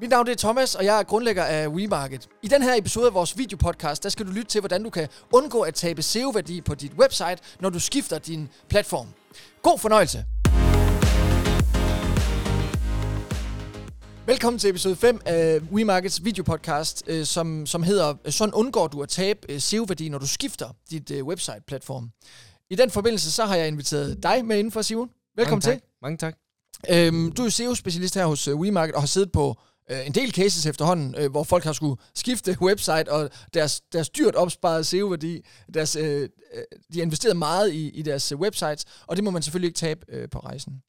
Mit 0.00 0.10
navn 0.10 0.28
er 0.28 0.34
Thomas, 0.34 0.74
og 0.74 0.84
jeg 0.84 0.98
er 0.98 1.02
grundlægger 1.02 1.44
af 1.44 1.68
WeMarket. 1.68 2.28
I 2.42 2.48
den 2.48 2.62
her 2.62 2.74
episode 2.74 3.06
af 3.06 3.14
vores 3.14 3.38
videopodcast, 3.38 4.02
der 4.02 4.08
skal 4.08 4.26
du 4.26 4.30
lytte 4.30 4.50
til, 4.50 4.60
hvordan 4.60 4.82
du 4.82 4.90
kan 4.90 5.08
undgå 5.32 5.60
at 5.60 5.74
tabe 5.74 6.02
SEO-værdi 6.02 6.60
på 6.60 6.74
dit 6.74 6.92
website, 6.92 7.36
når 7.60 7.70
du 7.70 7.80
skifter 7.80 8.18
din 8.18 8.48
platform. 8.68 9.06
God 9.62 9.78
fornøjelse! 9.78 10.24
Velkommen 14.26 14.58
til 14.58 14.70
episode 14.70 14.96
5 14.96 15.20
af 15.24 15.60
WeMarkets 15.72 16.24
videopodcast, 16.24 17.02
øh, 17.06 17.24
som, 17.24 17.66
som 17.66 17.82
hedder 17.82 18.14
Sådan 18.28 18.54
undgår 18.54 18.86
du 18.86 19.02
at 19.02 19.08
tabe 19.08 19.40
øh, 19.48 19.60
SEO-værdi, 19.60 20.08
når 20.08 20.18
du 20.18 20.26
skifter 20.26 20.68
dit 20.90 21.10
øh, 21.10 21.24
website-platform. 21.24 22.10
I 22.70 22.74
den 22.74 22.90
forbindelse 22.90 23.32
så 23.32 23.44
har 23.44 23.56
jeg 23.56 23.68
inviteret 23.68 24.22
dig 24.22 24.44
med 24.44 24.58
indenfor, 24.58 24.82
Simon. 24.82 25.10
Velkommen 25.36 25.62
Mange 25.66 25.76
tak. 25.76 25.82
til. 25.82 25.88
Mange 26.02 26.18
tak. 26.18 26.34
Øhm, 26.90 27.32
du 27.32 27.44
er 27.44 27.50
SEO-specialist 27.50 28.14
her 28.14 28.26
hos 28.26 28.48
WeMarket 28.48 28.94
og 28.94 29.02
har 29.02 29.06
siddet 29.06 29.32
på 29.32 29.56
øh, 29.90 30.06
en 30.06 30.12
del 30.12 30.32
cases 30.32 30.66
efterhånden, 30.66 31.14
øh, 31.18 31.30
hvor 31.30 31.42
folk 31.42 31.64
har 31.64 31.72
skulle 31.72 31.96
skifte 32.14 32.56
website, 32.68 33.12
og 33.12 33.30
deres, 33.54 33.80
deres 33.92 34.08
dyrt 34.08 34.34
opsparede 34.34 34.84
SEO-værdi, 34.84 35.46
deres, 35.74 35.96
øh, 35.96 36.22
øh, 36.22 36.28
de 36.92 36.98
har 36.98 37.02
investeret 37.02 37.36
meget 37.36 37.72
i, 37.72 37.90
i 37.90 38.02
deres 38.02 38.32
øh, 38.32 38.38
websites, 38.38 38.84
og 39.06 39.16
det 39.16 39.24
må 39.24 39.30
man 39.30 39.42
selvfølgelig 39.42 39.68
ikke 39.68 39.78
tabe 39.78 40.00
øh, 40.08 40.28
på 40.30 40.38
rejsen 40.38 40.82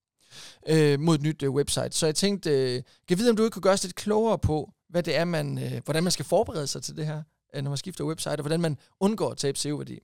øh, 0.68 1.00
mod 1.00 1.16
et 1.16 1.22
nyt 1.22 1.44
øh, 1.44 1.52
website. 1.52 1.92
Så 1.92 2.06
jeg 2.06 2.16
tænkte, 2.16 2.50
øh, 2.52 2.82
kan 3.08 3.18
vide, 3.18 3.30
om 3.30 3.36
du 3.36 3.44
ikke 3.44 3.54
kunne 3.54 3.62
gøre 3.62 3.73
os 3.73 3.84
lidt 3.84 3.96
klogere 3.96 4.40
på, 4.40 4.72
hvad 4.90 5.04
det 5.04 5.16
er, 5.16 5.26
man, 5.26 5.58
øh, 5.58 5.82
hvordan 5.86 6.04
man 6.04 6.12
skal 6.12 6.26
forberede 6.26 6.68
sig 6.68 6.84
til 6.84 6.95
det 6.95 7.06
her, 7.06 7.23
øh, 7.56 7.64
når 7.64 7.70
man 7.70 7.78
skifter 7.78 8.04
website, 8.04 8.32
og 8.32 8.42
hvordan 8.42 8.62
man 8.62 8.78
undgår 9.00 9.32
at 9.32 9.38
tabe 9.38 9.58
SEO-værdi. 9.58 10.00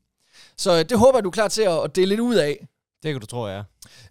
Så 0.57 0.71
øh, 0.79 0.85
det 0.89 0.99
håber 0.99 1.17
jeg, 1.17 1.23
du 1.23 1.29
er 1.29 1.33
klar 1.33 1.47
til 1.47 1.61
at, 1.61 1.83
at 1.83 1.95
dele 1.95 2.09
lidt 2.09 2.19
ud 2.19 2.35
af. 2.35 2.67
Det 3.03 3.13
kan 3.13 3.19
du 3.21 3.25
tro, 3.25 3.47
jeg 3.47 3.57
er. 3.57 3.63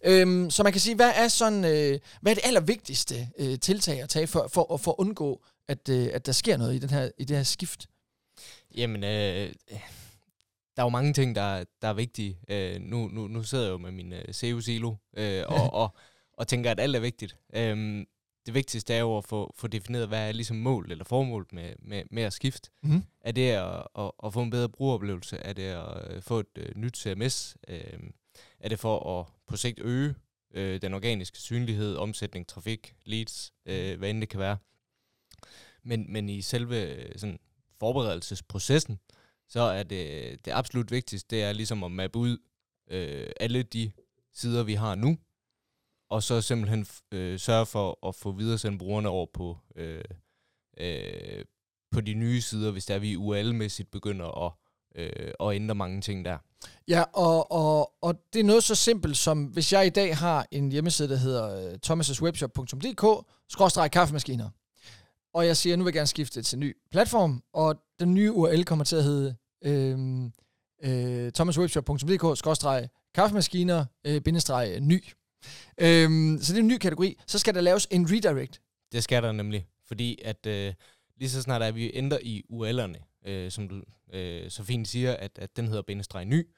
Øhm, 0.04 0.50
så 0.50 0.62
man 0.62 0.72
kan 0.72 0.80
sige, 0.80 0.96
hvad 0.96 1.12
er 1.14 1.28
sådan, 1.28 1.64
øh, 1.64 2.00
hvad 2.20 2.32
er 2.32 2.34
det 2.34 2.44
allervigtigste 2.44 3.28
øh, 3.38 3.58
tiltag 3.58 4.02
at 4.02 4.08
tage 4.08 4.26
for, 4.26 4.48
for, 4.52 4.76
for 4.76 4.90
at 4.90 4.96
undgå, 4.98 5.44
at, 5.68 5.88
øh, 5.88 6.08
at 6.12 6.26
der 6.26 6.32
sker 6.32 6.56
noget 6.56 6.74
i, 6.74 6.78
den 6.78 6.90
her, 6.90 7.10
i 7.18 7.24
det 7.24 7.36
her 7.36 7.44
skift? 7.44 7.86
Jamen, 8.76 9.04
øh, 9.04 9.52
der 10.76 10.82
er 10.82 10.86
jo 10.86 10.88
mange 10.88 11.12
ting, 11.12 11.34
der, 11.34 11.64
der 11.82 11.88
er 11.88 11.92
vigtige. 11.92 12.38
Øh, 12.48 12.80
nu, 12.80 13.08
nu, 13.08 13.28
nu 13.28 13.42
sidder 13.42 13.64
jeg 13.64 13.72
jo 13.72 13.78
med 13.78 13.90
min 13.92 14.12
øh, 14.12 14.24
SEO-silo 14.30 14.94
øh, 15.16 15.44
og, 15.48 15.72
og, 15.82 15.96
og 16.32 16.48
tænker, 16.48 16.70
at 16.70 16.80
alt 16.80 16.96
er 16.96 17.00
vigtigt. 17.00 17.36
Øh, 17.54 18.06
det 18.46 18.54
vigtigste 18.54 18.94
er 18.94 19.00
jo 19.00 19.16
at 19.16 19.24
få, 19.24 19.54
få 19.56 19.66
defineret, 19.66 20.08
hvad 20.08 20.28
er 20.28 20.32
ligesom 20.32 20.56
mål 20.56 20.92
eller 20.92 21.04
formål 21.04 21.46
med, 21.52 21.72
med, 21.78 22.02
med 22.10 22.22
at 22.22 22.32
skifte. 22.32 22.70
Mm-hmm. 22.82 23.02
Er 23.20 23.32
det 23.32 23.50
at, 23.50 23.86
at, 23.98 24.10
at 24.24 24.32
få 24.32 24.42
en 24.42 24.50
bedre 24.50 24.68
brugeroplevelse? 24.68 25.36
Er 25.36 25.52
det 25.52 25.62
at 25.62 26.10
øh, 26.10 26.22
få 26.22 26.38
et 26.38 26.46
øh, 26.56 26.76
nyt 26.76 26.96
CMS? 26.96 27.56
Øh, 27.68 28.00
er 28.60 28.68
det 28.68 28.78
for 28.78 29.20
at 29.20 29.26
på 29.46 29.56
sigt 29.56 29.80
øge 29.80 30.14
øh, 30.54 30.82
den 30.82 30.94
organiske 30.94 31.38
synlighed, 31.38 31.96
omsætning, 31.96 32.48
trafik, 32.48 32.94
leads, 33.04 33.52
øh, 33.66 33.98
hvad 33.98 34.10
end 34.10 34.20
det 34.20 34.28
kan 34.28 34.40
være? 34.40 34.56
Men, 35.82 36.12
men 36.12 36.28
i 36.28 36.42
selve 36.42 36.82
øh, 36.82 37.18
sådan, 37.18 37.38
forberedelsesprocessen, 37.80 38.98
så 39.48 39.60
er 39.60 39.82
det, 39.82 40.44
det 40.44 40.50
absolut 40.50 40.90
vigtigste, 40.90 41.36
det 41.36 41.42
er 41.42 41.52
ligesom 41.52 41.84
at 41.84 41.90
mappe 41.90 42.18
ud 42.18 42.38
øh, 42.90 43.30
alle 43.40 43.62
de 43.62 43.92
sider, 44.32 44.62
vi 44.62 44.74
har 44.74 44.94
nu, 44.94 45.18
og 46.08 46.22
så 46.22 46.40
simpelthen 46.40 46.86
øh, 47.12 47.38
sørge 47.38 47.66
for 47.66 48.08
at 48.08 48.14
få 48.14 48.32
videresendt 48.32 48.78
brugerne 48.78 49.08
over 49.08 49.26
på, 49.26 49.58
øh, 49.76 50.04
øh, 50.78 51.44
på 51.90 52.00
de 52.00 52.14
nye 52.14 52.40
sider, 52.40 52.70
hvis 52.70 52.86
der 52.86 52.98
vi 52.98 53.16
URL-mæssigt 53.16 53.90
begynder 53.90 54.46
at, 54.46 54.52
øh, 54.94 55.32
at 55.40 55.54
ændre 55.54 55.74
mange 55.74 56.00
ting 56.00 56.24
der. 56.24 56.38
Ja, 56.88 57.02
og, 57.12 57.52
og, 57.52 57.92
og 58.02 58.14
det 58.32 58.40
er 58.40 58.44
noget 58.44 58.64
så 58.64 58.74
simpelt 58.74 59.16
som, 59.16 59.44
hvis 59.44 59.72
jeg 59.72 59.86
i 59.86 59.90
dag 59.90 60.16
har 60.16 60.46
en 60.50 60.72
hjemmeside, 60.72 61.08
der 61.08 61.16
hedder 61.16 61.72
uh, 61.72 61.78
thomaswebshop.dk, 61.82 63.26
skråstrej 63.48 63.88
kaffemaskiner, 63.88 64.48
og 65.34 65.46
jeg 65.46 65.56
siger, 65.56 65.74
at 65.74 65.78
nu 65.78 65.84
vil 65.84 65.90
jeg 65.90 65.94
gerne 65.94 66.06
skifte 66.06 66.42
til 66.42 66.56
en 66.56 66.60
ny 66.60 66.76
platform, 66.90 67.42
og 67.54 67.76
den 68.00 68.14
nye 68.14 68.32
URL 68.32 68.64
kommer 68.64 68.84
til 68.84 68.96
at 68.96 69.04
hedde 69.04 69.36
øh, 69.64 69.98
øh, 70.84 71.32
thomaswebshop.dk, 71.32 72.38
skråstrej 72.38 72.88
kaffemaskiner, 73.14 73.84
øh, 74.06 74.20
bindestreg 74.20 74.80
ny. 74.80 75.04
Øhm, 75.80 76.38
så 76.42 76.52
det 76.52 76.58
er 76.58 76.62
en 76.62 76.68
ny 76.68 76.78
kategori. 76.78 77.18
Så 77.26 77.38
skal 77.38 77.54
der 77.54 77.60
laves 77.60 77.88
en 77.90 78.10
redirect. 78.10 78.60
Det 78.92 79.02
skal 79.02 79.22
der 79.22 79.32
nemlig, 79.32 79.66
fordi 79.88 80.18
at 80.24 80.46
øh, 80.46 80.74
lige 81.16 81.30
så 81.30 81.42
snart 81.42 81.62
at 81.62 81.74
vi 81.74 81.90
ændrer 81.94 82.18
i 82.22 82.42
URL'erne, 82.52 83.11
øh, 83.24 83.50
som 83.50 83.68
du 83.68 83.82
øh, 84.12 84.50
så 84.50 84.64
fint 84.64 84.88
siger, 84.88 85.16
at, 85.16 85.38
at 85.38 85.56
den 85.56 85.68
hedder 85.68 85.82
bindestreg 85.82 86.24
ny, 86.24 86.48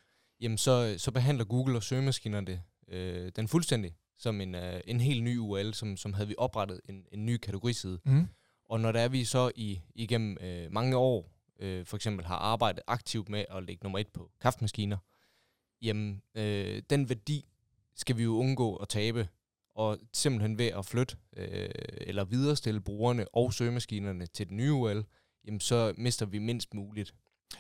jamen 0.41 0.59
så, 0.59 0.95
så 0.99 1.11
behandler 1.11 1.45
Google 1.45 1.77
og 1.77 1.83
søgemaskinerne 1.83 2.63
øh, 2.89 3.33
den 3.37 3.49
fuldstændig 3.49 3.97
som 4.19 4.41
en, 4.41 4.55
øh, 4.55 4.81
en 4.87 5.01
helt 5.01 5.23
ny 5.23 5.39
URL, 5.39 5.73
som, 5.73 5.97
som 5.97 6.13
havde 6.13 6.29
vi 6.29 6.35
oprettet 6.39 6.81
en, 6.89 7.05
en 7.13 7.27
ny 7.27 7.37
kategoriside. 7.37 7.99
Mm. 8.05 8.27
Og 8.65 8.81
når 8.81 8.93
der 8.93 9.01
er 9.01 9.09
vi 9.09 9.25
så 9.25 9.51
i 9.57 9.81
igennem 9.95 10.37
øh, 10.41 10.73
mange 10.73 10.97
år, 10.97 11.31
øh, 11.61 11.87
for 11.87 11.97
eksempel 11.97 12.27
har 12.27 12.37
arbejdet 12.37 12.83
aktivt 12.87 13.29
med 13.29 13.45
at 13.51 13.63
lægge 13.63 13.83
nummer 13.83 13.99
et 13.99 14.09
på 14.09 14.31
kaffemaskiner, 14.41 14.97
jamen 15.83 16.23
øh, 16.35 16.83
den 16.91 17.09
værdi 17.09 17.45
skal 17.95 18.17
vi 18.17 18.23
jo 18.23 18.37
undgå 18.37 18.77
at 18.77 18.89
tabe, 18.89 19.29
og 19.75 19.99
simpelthen 20.13 20.59
ved 20.59 20.67
at 20.67 20.87
flytte 20.87 21.17
øh, 21.37 21.69
eller 22.01 22.25
viderestille 22.25 22.81
brugerne 22.81 23.29
og 23.35 23.53
søgemaskinerne 23.53 24.27
til 24.27 24.49
den 24.49 24.57
nye 24.57 24.73
URL, 24.73 25.05
jamen 25.47 25.61
så 25.61 25.93
mister 25.99 26.27
vi 26.27 26.39
mindst 26.39 26.75
muligt. 26.75 27.15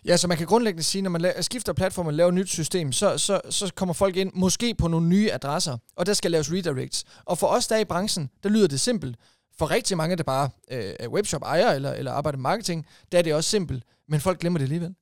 Ja, 0.04 0.16
så 0.16 0.28
man 0.28 0.36
kan 0.36 0.46
grundlæggende 0.46 0.82
sige, 0.82 1.02
når 1.02 1.10
man 1.10 1.24
la- 1.24 1.40
skifter 1.40 1.72
platform 1.72 2.06
og 2.06 2.14
laver 2.14 2.28
et 2.28 2.34
nyt 2.34 2.48
system, 2.48 2.92
så, 2.92 3.18
så, 3.18 3.40
så 3.50 3.72
kommer 3.74 3.92
folk 3.92 4.16
ind 4.16 4.32
måske 4.34 4.74
på 4.74 4.88
nogle 4.88 5.08
nye 5.08 5.32
adresser, 5.32 5.78
og 5.96 6.06
der 6.06 6.14
skal 6.14 6.30
laves 6.30 6.52
redirects. 6.52 7.04
Og 7.24 7.38
for 7.38 7.46
os 7.46 7.66
der 7.66 7.76
er 7.76 7.80
i 7.80 7.84
branchen, 7.84 8.30
der 8.42 8.48
lyder 8.48 8.68
det 8.68 8.80
simpelt. 8.80 9.16
For 9.58 9.70
rigtig 9.70 9.96
mange, 9.96 10.16
der 10.16 10.22
bare 10.22 10.50
øh, 10.70 10.94
er 11.00 11.08
webshop-ejer 11.08 11.72
eller, 11.72 11.92
eller 11.92 12.12
arbejder 12.12 12.38
med 12.38 12.42
marketing, 12.42 12.86
der 13.12 13.18
er 13.18 13.22
det 13.22 13.34
også 13.34 13.50
simpelt, 13.50 13.84
men 14.08 14.20
folk 14.20 14.40
glemmer 14.40 14.58
det 14.58 14.64
alligevel. 14.64 14.94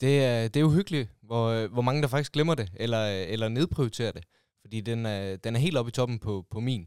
Det 0.00 0.24
er, 0.24 0.48
det 0.48 0.60
er 0.60 0.64
uhyggeligt, 0.64 1.10
hvor, 1.22 1.66
hvor 1.66 1.82
mange 1.82 2.02
der 2.02 2.08
faktisk 2.08 2.32
glemmer 2.32 2.54
det, 2.54 2.70
eller, 2.74 3.06
eller 3.06 3.48
nedprioriterer 3.48 4.12
det. 4.12 4.24
Fordi 4.60 4.80
den 4.80 5.06
er, 5.06 5.36
den 5.36 5.56
er 5.56 5.60
helt 5.60 5.76
oppe 5.76 5.88
i 5.88 5.92
toppen 5.92 6.18
på, 6.18 6.44
på 6.50 6.60
min. 6.60 6.86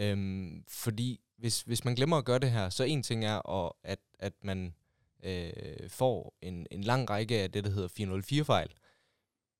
Øhm, 0.00 0.62
fordi 0.68 1.20
hvis, 1.38 1.60
hvis 1.62 1.84
man 1.84 1.94
glemmer 1.94 2.16
at 2.16 2.24
gøre 2.24 2.38
det 2.38 2.50
her, 2.50 2.68
så 2.70 2.84
en 2.84 3.02
ting 3.02 3.24
er, 3.24 3.50
at, 3.50 3.72
at, 3.84 3.98
at 4.18 4.32
man 4.42 4.74
øh, 5.24 5.50
får 5.88 6.34
en, 6.42 6.66
en 6.70 6.84
lang 6.84 7.10
række 7.10 7.38
af 7.42 7.52
det, 7.52 7.64
der 7.64 7.70
hedder 7.70 7.88
404-fejl. 8.42 8.68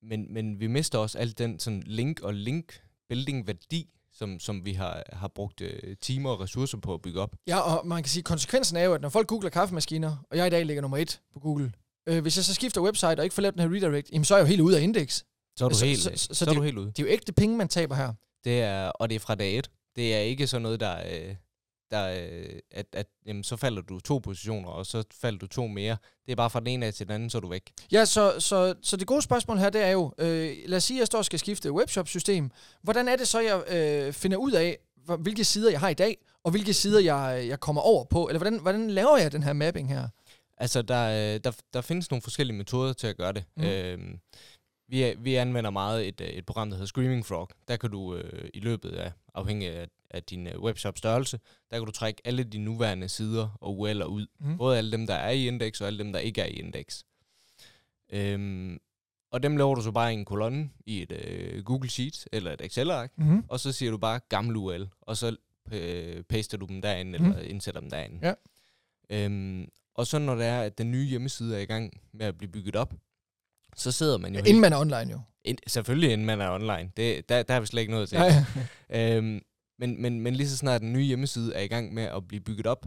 Men, 0.03 0.33
men 0.35 0.61
vi 0.61 0.67
mister 0.67 0.99
også 0.99 1.19
alt 1.19 1.39
den 1.39 1.59
sådan 1.59 1.83
link 1.87 2.21
og 2.21 2.35
link 2.35 2.81
building 3.09 3.47
værdi, 3.47 3.89
som, 4.13 4.41
som 4.41 4.65
vi 4.65 4.73
har, 4.73 5.03
har 5.13 5.29
brugt 5.29 5.61
øh, 5.61 5.97
timer 6.01 6.31
og 6.31 6.41
ressourcer 6.41 6.79
på 6.79 6.95
at 6.95 7.03
bygge 7.03 7.21
op. 7.21 7.37
Ja, 7.47 7.59
og 7.59 7.87
man 7.87 8.03
kan 8.03 8.11
sige, 8.11 8.21
at 8.21 8.25
konsekvensen 8.25 8.77
er 8.77 8.85
jo, 8.85 8.95
at 8.95 9.01
når 9.01 9.09
folk 9.09 9.27
googler 9.29 9.51
kaffemaskiner, 9.51 10.17
og 10.31 10.37
jeg 10.37 10.47
i 10.47 10.51
dag 10.51 10.67
ligger 10.67 10.81
nummer 10.81 10.97
et 10.97 11.21
på 11.33 11.41
Google, 11.41 11.73
øh, 12.09 12.23
hvis 12.23 12.37
jeg 12.37 12.45
så 12.45 12.55
skifter 12.55 12.81
website 12.81 13.07
og 13.21 13.25
ikke 13.25 13.35
får 13.35 13.43
lavet 13.43 13.55
den 13.55 13.63
her 13.63 13.77
redirect, 13.77 14.11
jamen 14.13 14.25
så 14.25 14.35
er 14.35 14.39
jeg 14.39 14.43
jo 14.45 14.49
helt 14.49 14.61
ude 14.61 14.79
af 14.79 14.83
indeks. 14.83 15.25
Så 15.57 15.65
er 15.65 15.69
du 15.69 15.75
Så- 15.75 15.87
helt, 15.87 15.99
så- 15.99 16.11
så, 16.17 16.17
så- 16.27 16.35
så, 16.35 16.45
er 16.45 16.49
det- 16.49 16.57
du 16.57 16.63
helt 16.63 16.79
ude. 16.79 16.87
Det 16.87 16.99
er 16.99 17.03
jo 17.03 17.09
ægte 17.13 17.33
penge, 17.33 17.57
man 17.57 17.69
taber 17.69 17.95
her. 17.95 18.13
Det 18.45 18.61
er, 18.63 18.89
og 18.89 19.09
det 19.11 19.15
er 19.17 19.21
fra 19.21 19.35
dag 19.35 19.59
et. 19.59 19.71
Det 19.97 20.15
er 20.15 20.19
ikke 20.19 20.47
sådan 20.47 20.63
noget, 20.63 20.81
der, 20.81 20.97
øh, 21.29 21.35
der 21.91 22.29
øh, 22.31 22.59
at, 22.71 22.87
at 22.93 23.07
jamen, 23.27 23.45
så 23.45 23.57
falder 23.57 23.83
du 23.83 24.01
to 24.01 24.19
positioner, 24.19 24.69
og 24.69 24.87
så 24.87 25.05
falder 25.21 25.39
du 25.39 25.47
to 25.47 25.67
mere. 25.67 25.97
Det 26.27 26.33
er 26.33 26.37
bare 26.37 26.51
fra 26.51 26.61
den 26.61 26.67
ene 26.67 26.87
af 26.87 26.95
til 26.95 27.07
den 27.07 27.15
anden, 27.15 27.31
så 27.31 27.39
er 27.39 27.41
du 27.41 27.49
væk. 27.49 27.73
Ja, 27.93 28.05
så, 28.05 28.41
så, 28.41 28.75
så 28.83 28.97
det 28.97 29.07
gode 29.07 29.23
spørgsmål 29.23 29.59
her, 29.59 29.71
det 29.71 29.83
er 29.83 29.91
jo, 29.91 30.13
øh, 30.19 30.57
lad 30.67 30.77
os 30.77 30.85
sige, 30.85 30.99
at 30.99 31.01
jeg 31.01 31.07
står 31.07 31.19
og 31.19 31.25
skal 31.25 31.39
skifte 31.39 31.73
webshop-system. 31.73 32.51
Hvordan 32.83 33.09
er 33.09 33.17
det 33.17 33.29
så, 33.29 33.41
jeg 33.41 33.63
øh, 33.69 34.13
finder 34.13 34.37
ud 34.37 34.53
af, 34.53 34.79
hvilke 35.19 35.45
sider 35.45 35.71
jeg 35.71 35.81
har 35.81 35.89
i 35.89 35.95
dag, 35.95 36.17
og 36.45 36.51
hvilke 36.51 36.75
sider 36.75 37.01
jeg, 37.01 37.49
jeg 37.49 37.61
kommer 37.61 37.83
over 37.83 38.05
på? 38.05 38.29
Eller 38.29 38.39
hvordan, 38.39 38.59
hvordan 38.59 38.91
laver 38.91 39.19
jeg 39.19 39.33
den 39.33 39.43
her 39.43 39.53
mapping 39.53 39.89
her? 39.89 40.09
Altså, 40.57 40.83
der, 40.83 41.35
øh, 41.35 41.41
der, 41.45 41.53
der 41.73 41.81
findes 41.81 42.11
nogle 42.11 42.23
forskellige 42.23 42.57
metoder 42.57 42.93
til 42.93 43.07
at 43.07 43.17
gøre 43.17 43.33
det. 43.33 43.45
Mm. 43.57 43.65
Øhm, 43.65 44.19
vi, 44.89 45.15
vi 45.19 45.35
anvender 45.35 45.71
meget 45.71 46.09
et, 46.09 46.21
øh, 46.21 46.29
et 46.29 46.47
program, 46.47 46.71
der 46.71 46.77
hedder 46.77 46.87
Screaming 46.87 47.27
Frog. 47.27 47.49
Der 47.69 47.77
kan 47.77 47.91
du 47.91 48.15
øh, 48.15 48.49
i 48.55 48.61
løbet 48.61 48.91
af, 48.91 49.13
afhængig 49.35 49.69
af, 49.69 49.89
af 50.11 50.23
din 50.23 50.47
øh, 50.47 50.61
webshop 50.61 50.99
størrelse, 50.99 51.41
der 51.71 51.77
kan 51.79 51.87
du 51.87 51.93
trække 51.93 52.23
alle 52.25 52.45
de 52.45 52.59
nuværende 52.59 53.09
sider 53.09 53.57
og 53.61 53.89
URL'er 53.89 54.05
ud. 54.05 54.27
Mm. 54.41 54.57
Både 54.59 54.79
alle 54.79 54.93
dem, 54.93 55.07
der 55.07 55.15
er 55.15 55.31
i 55.31 55.47
indeks, 55.49 55.81
og 55.81 55.87
alle 55.87 55.99
dem, 55.99 56.13
der 56.13 56.19
ikke 56.19 56.41
er 56.41 56.47
i 56.47 56.51
indeks. 56.53 57.05
Øhm, 58.13 58.79
og 59.33 59.43
dem 59.43 59.57
laver 59.57 59.75
du 59.75 59.83
så 59.83 59.91
bare 59.91 60.11
i 60.13 60.15
en 60.17 60.25
kolonne 60.25 60.71
i 60.87 61.03
et 61.03 61.13
øh, 61.13 61.65
Google 61.65 61.91
Sheet 61.91 62.29
eller 62.33 62.53
et 62.53 62.61
Excel-ark, 62.61 63.13
Mm-hmm. 63.17 63.45
og 63.49 63.61
så 63.61 63.73
siger 63.73 63.91
du 63.91 63.99
bare 63.99 64.21
gammel 64.29 64.57
URL, 64.57 64.89
og 65.01 65.17
så 65.17 65.37
øh, 65.73 66.23
paster 66.23 66.59
du 66.59 66.67
dem 66.67 66.83
derind, 66.83 67.09
Mhm. 67.17 67.27
eller 67.31 67.39
indsætter 67.41 67.81
dem 67.81 67.91
derind. 67.91 68.21
Ja. 68.23 68.35
Øhm, 69.11 69.69
og 69.95 70.07
så 70.07 70.19
når 70.19 70.35
det 70.35 70.47
er, 70.47 70.61
at 70.61 70.79
den 70.79 70.91
nye 70.91 71.07
hjemmeside 71.07 71.57
er 71.57 71.61
i 71.61 71.65
gang 71.65 72.01
med 72.13 72.27
at 72.27 72.39
blive 72.39 72.51
bygget 72.53 72.77
op, 72.77 72.95
så 73.77 73.93
sidder 73.93 74.19
man 74.19 74.35
jo... 74.35 74.39
Inden 74.39 74.61
man 74.61 74.73
er 74.73 74.77
online 74.79 75.11
jo. 75.13 75.21
ind, 75.45 75.59
selvfølgelig 75.67 76.13
inden 76.13 76.27
man 76.27 76.41
er 76.41 76.51
online. 76.51 76.91
Det, 76.97 77.29
der, 77.29 77.43
der 77.43 77.55
er 77.55 77.61
vi 77.61 77.67
slet 77.67 77.81
ikke 77.81 77.93
noget 77.93 78.09
til. 78.09 78.19
Ja, 78.19 78.45
ja. 78.91 79.17
Øhm, 79.17 79.41
men, 79.79 80.03
men, 80.03 80.21
men 80.21 80.35
lige 80.35 80.49
så 80.49 80.57
snart 80.57 80.81
den 80.81 80.93
nye 80.93 81.05
hjemmeside 81.05 81.55
er 81.55 81.61
i 81.61 81.67
gang 81.67 81.95
med 81.95 82.03
at 82.03 82.29
blive 82.29 82.41
bygget 82.41 82.67
op, 82.67 82.87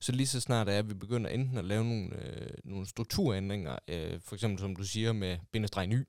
så 0.00 0.12
lige 0.12 0.26
så 0.26 0.40
snart 0.40 0.68
er, 0.68 0.78
at 0.78 0.88
vi 0.88 0.94
begynder 0.94 1.30
enten 1.30 1.58
at 1.58 1.64
lave 1.64 1.84
nogle, 1.84 2.24
øh, 2.24 2.50
nogle 2.64 2.86
strukturændringer, 2.86 3.78
øh, 3.88 4.20
for 4.20 4.34
eksempel 4.34 4.58
som 4.60 4.76
du 4.76 4.84
siger 4.84 5.12
med 5.12 5.38
bindestreg 5.52 5.86
ny, 5.86 6.04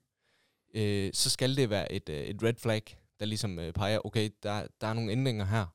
øh, 0.74 1.10
så 1.14 1.30
skal 1.30 1.56
det 1.56 1.70
være 1.70 1.92
et, 1.92 2.08
øh, 2.08 2.16
et 2.16 2.42
red 2.42 2.54
flag, 2.54 2.82
der 3.20 3.26
ligesom 3.26 3.58
øh, 3.58 3.72
peger, 3.72 4.06
okay, 4.06 4.30
der, 4.42 4.66
der 4.80 4.86
er 4.86 4.92
nogle 4.92 5.12
ændringer 5.12 5.44
her. 5.44 5.66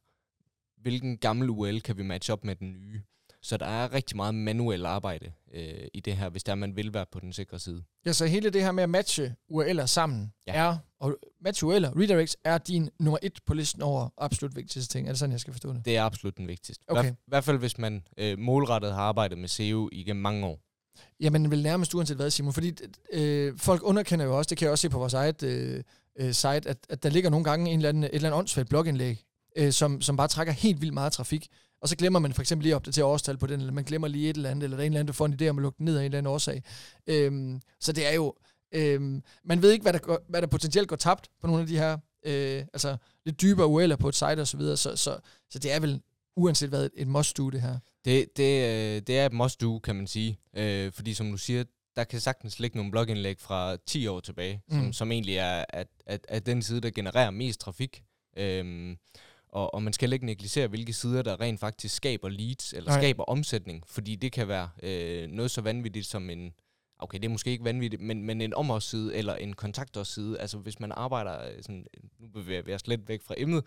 hvilken 0.82 1.18
gammel 1.18 1.50
URL 1.50 1.82
kan 1.82 1.98
vi 1.98 2.04
matche 2.04 2.34
op 2.34 2.44
med 2.44 2.56
den 2.56 2.72
nye. 2.72 3.02
Så 3.42 3.58
der 3.58 3.66
er 3.66 3.94
rigtig 3.94 4.16
meget 4.16 4.36
manuel 4.36 4.86
arbejde 4.86 5.32
øh, 5.54 5.88
i 5.94 6.00
det 6.00 6.18
her, 6.18 6.30
hvis 6.30 6.44
der 6.44 6.56
man 6.56 6.76
vil 6.76 6.94
være 6.94 7.06
på 7.12 7.20
den 7.20 7.34
sikre 7.34 7.60
side. 7.60 7.84
Ja, 8.06 8.14
så 8.14 8.26
hele 8.26 8.50
det 8.50 8.62
her 8.64 8.72
med 8.72 8.84
at 8.84 8.90
matche 8.90 9.36
URL'er 9.52 9.86
sammen 9.86 10.34
ja. 10.48 10.54
er, 10.54 10.78
og 11.00 11.18
matche 11.42 11.68
URL'er, 11.68 12.00
redirects, 12.00 12.38
er 12.44 12.58
din 12.58 12.90
nummer 13.00 13.18
et 13.22 13.40
på 13.46 13.54
listen 13.54 13.82
over 13.82 14.10
absolut 14.18 14.56
vigtigste 14.56 14.94
ting. 14.94 15.08
Er 15.08 15.12
det 15.12 15.20
sådan, 15.20 15.32
jeg 15.32 15.40
skal 15.40 15.54
forstå 15.54 15.74
det? 15.74 15.86
Det 15.86 15.98
er 15.98 16.04
absolut 16.04 16.38
den 16.38 16.48
vigtigste. 16.48 16.86
Okay. 16.88 17.12
I 17.12 17.16
hvert 17.28 17.44
fald, 17.44 17.58
hvis 17.58 17.78
man 17.78 18.04
øh, 18.18 18.40
målrettet 18.40 18.94
har 18.94 19.02
arbejdet 19.02 19.38
med 19.38 19.48
SEO 19.48 19.90
igennem 19.92 20.22
mange 20.22 20.46
år. 20.46 20.60
Jamen 21.20 21.52
vel 21.52 21.64
nærmest 21.64 21.96
uanset 21.96 22.18
hvad, 22.18 22.30
Simon. 22.30 22.54
Fordi 22.54 22.74
øh, 23.14 23.58
folk 23.58 23.82
underkender 23.84 24.26
jo 24.26 24.38
også, 24.38 24.50
det 24.50 24.58
kan 24.58 24.66
jeg 24.66 24.72
også 24.72 24.82
se 24.82 24.90
på 24.90 25.00
vores 25.00 25.14
eget 25.14 25.44
øh, 25.44 25.84
øh, 26.20 26.34
site, 26.34 26.70
at, 26.70 26.78
at 26.90 27.04
der 27.04 27.10
ligger 27.10 27.30
nogle 27.30 27.44
gange 27.44 27.72
en 27.72 27.80
eller 27.80 27.90
anden, 27.90 28.04
et 28.04 28.10
eller 28.14 28.30
andet 28.30 28.40
åndssvagt 28.40 28.70
blogindlæg, 28.70 29.24
øh, 29.56 29.72
som, 29.72 30.02
som 30.02 30.18
bare 30.18 30.28
trækker 30.28 30.54
helt 30.54 30.82
vildt 30.82 30.94
meget 30.94 31.14
trafik. 31.14 31.48
Og 31.82 31.90
så 31.90 31.96
glemmer 31.96 32.20
man 32.20 32.34
for 32.34 32.42
eksempel 32.42 32.64
lige 32.64 32.74
at 32.74 32.76
opdatere 32.76 33.06
årstal 33.06 33.38
på 33.38 33.48
den, 33.48 33.60
eller 33.60 33.74
man 33.74 33.84
glemmer 33.84 34.08
lige 34.08 34.30
et 34.30 34.36
eller 34.36 34.50
andet, 34.50 34.64
eller 34.64 34.78
der 34.78 34.82
er 34.82 34.86
en 34.86 34.92
eller 34.92 35.00
anden, 35.00 35.08
der 35.08 35.14
får 35.14 35.26
en 35.26 35.38
idé 35.42 35.48
om 35.48 35.58
at 35.58 35.62
lukke 35.62 35.78
den 35.78 35.86
ned 35.86 35.98
af 35.98 36.02
en 36.02 36.06
eller 36.06 36.18
anden 36.18 36.34
årsag. 36.34 36.64
Øhm, 37.08 37.62
så 37.80 37.92
det 37.92 38.08
er 38.08 38.14
jo... 38.14 38.34
Øhm, 38.72 39.24
man 39.44 39.62
ved 39.62 39.72
ikke, 39.72 39.84
hvad 39.84 39.94
der, 39.94 40.00
går, 40.00 40.20
hvad 40.30 40.42
der 40.42 40.48
potentielt 40.48 40.88
går 40.88 40.96
tabt 40.96 41.28
på 41.42 41.48
nogle 41.48 41.62
af 41.62 41.68
de 41.68 41.78
her 41.78 41.98
øh, 42.26 42.66
altså 42.74 42.98
lidt 43.26 43.42
dybere 43.42 43.68
URL'er 43.68 43.96
på 43.96 44.10
et 44.10 44.16
site 44.16 44.42
og 44.42 44.48
så 44.48 44.58
videre. 44.58 44.78
Så, 44.78 44.96
så, 44.96 45.20
så 45.50 45.60
det 45.60 45.72
er 45.72 45.80
vel 45.80 46.02
uanset 46.36 46.70
hvad 46.70 46.90
et 46.94 47.08
must-do, 47.08 47.50
det 47.50 47.62
her. 47.62 47.80
Det, 48.06 48.38
det, 48.38 48.64
øh, 48.64 49.02
det 49.08 49.20
er 49.20 49.26
et 49.26 49.34
must-do, 49.34 49.80
kan 49.80 49.96
man 49.96 50.08
sige. 50.08 50.40
Øh, 50.58 50.92
fordi 50.92 51.14
som 51.14 51.32
du 51.32 51.38
siger, 51.38 51.64
der 51.96 52.04
kan 52.04 52.20
sagtens 52.20 52.60
ligge 52.60 52.78
nogle 52.78 52.92
blogindlæg 52.92 53.40
fra 53.40 53.78
10 53.86 54.08
år 54.08 54.20
tilbage, 54.20 54.62
mm. 54.68 54.74
som, 54.74 54.94
som 54.94 55.12
egentlig 55.12 55.36
er 55.36 55.66
at, 55.70 55.88
at, 56.06 56.26
at 56.30 56.46
den 56.46 56.62
side, 56.62 56.82
der 56.82 56.90
genererer 56.90 57.32
mest 57.32 57.60
trafik. 57.60 58.04
Øhm, 58.38 58.98
og, 59.48 59.74
og 59.74 59.84
man 59.84 59.94
skal 59.94 60.14
ikke 60.14 60.26
negligere, 60.26 60.68
hvilke 60.68 60.94
sider, 60.94 61.22
der 61.22 61.42
rent 61.42 61.60
faktisk 61.60 61.96
skaber 61.96 62.30
leads, 62.30 62.74
eller 62.74 62.90
Nej. 62.92 63.00
skaber 63.02 63.24
omsætning, 63.24 63.84
fordi 63.88 64.16
det 64.16 64.32
kan 64.32 64.48
være 64.48 64.70
øh, 64.84 65.28
noget 65.28 65.52
så 65.52 65.62
vanvittigt 65.62 66.06
som 66.06 66.30
en, 66.30 66.54
okay, 67.00 67.18
det 67.18 67.26
er 67.26 67.30
måske 67.30 67.52
ikke 67.52 67.64
vanvittigt, 67.64 68.02
men, 68.02 68.24
men 68.24 68.42
en 68.42 68.54
omholdsside 68.54 69.16
eller 69.16 69.36
en 69.36 69.54
kontaktårsside, 69.54 70.40
altså 70.40 70.58
hvis 70.58 70.80
man 70.80 70.92
arbejder 70.92 71.44
øh, 71.44 71.62
sådan, 71.62 71.86
nu 72.20 72.28
bevæger 72.28 72.62
vi 72.62 72.74
os 72.74 72.88
lidt 72.88 73.08
væk 73.08 73.22
fra 73.24 73.36
emnet, 73.38 73.64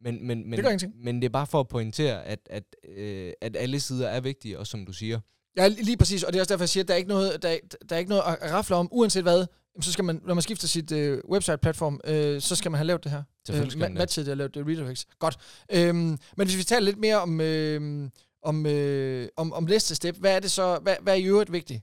men, 0.00 0.26
men, 0.26 0.50
men, 0.50 0.58
det 0.58 0.92
men 0.94 1.16
det 1.16 1.24
er 1.24 1.32
bare 1.32 1.46
for 1.46 1.60
at 1.60 1.68
pointere, 1.68 2.24
at, 2.24 2.40
at, 2.50 2.64
øh, 2.88 3.32
at 3.40 3.56
alle 3.56 3.80
sider 3.80 4.08
er 4.08 4.20
vigtige, 4.20 4.58
og 4.58 4.66
som 4.66 4.86
du 4.86 4.92
siger. 4.92 5.20
Ja, 5.56 5.68
lige 5.68 5.96
præcis, 5.96 6.22
og 6.22 6.32
det 6.32 6.38
er 6.38 6.42
også 6.42 6.54
derfor, 6.54 6.62
jeg 6.62 6.68
siger, 6.68 6.84
at 6.84 6.88
der 6.88 6.94
er 6.94 6.98
ikke 6.98 7.08
noget, 7.08 7.42
der, 7.42 7.56
der 7.88 7.96
er 7.96 7.98
ikke 7.98 8.08
noget 8.08 8.22
at 8.22 8.52
rafle 8.52 8.76
om, 8.76 8.88
uanset 8.92 9.22
hvad, 9.22 9.46
så 9.80 9.92
skal 9.92 10.04
man, 10.04 10.20
når 10.24 10.34
man 10.34 10.42
skifter 10.42 10.68
sit 10.68 10.92
øh, 10.92 11.20
website-platform, 11.30 12.00
øh, 12.04 12.40
så 12.40 12.56
skal 12.56 12.70
man 12.70 12.78
have 12.78 12.86
lavet 12.86 13.04
det 13.04 13.12
her. 13.12 13.22
Selvfølgelig 13.46 13.84
øh, 13.84 13.94
matchet 13.94 14.26
det 14.26 14.32
og 14.32 14.36
lavet 14.36 14.54
det 14.54 14.66
redirects. 14.66 15.06
Godt. 15.18 15.38
Øhm, 15.72 16.18
men 16.36 16.46
hvis 16.46 16.56
vi 16.56 16.62
taler 16.62 16.84
lidt 16.84 16.98
mere 16.98 17.16
om, 17.16 17.40
øh, 17.40 18.10
om, 18.42 18.66
øh, 18.66 19.28
om, 19.36 19.52
om 19.52 19.64
næste 19.64 19.94
step, 19.94 20.16
hvad 20.16 20.36
er 20.36 20.40
det 20.40 20.50
så, 20.50 20.78
hvad, 20.82 20.96
hvad 21.02 21.12
er 21.12 21.18
i 21.18 21.24
øvrigt 21.24 21.52
vigtigt? 21.52 21.82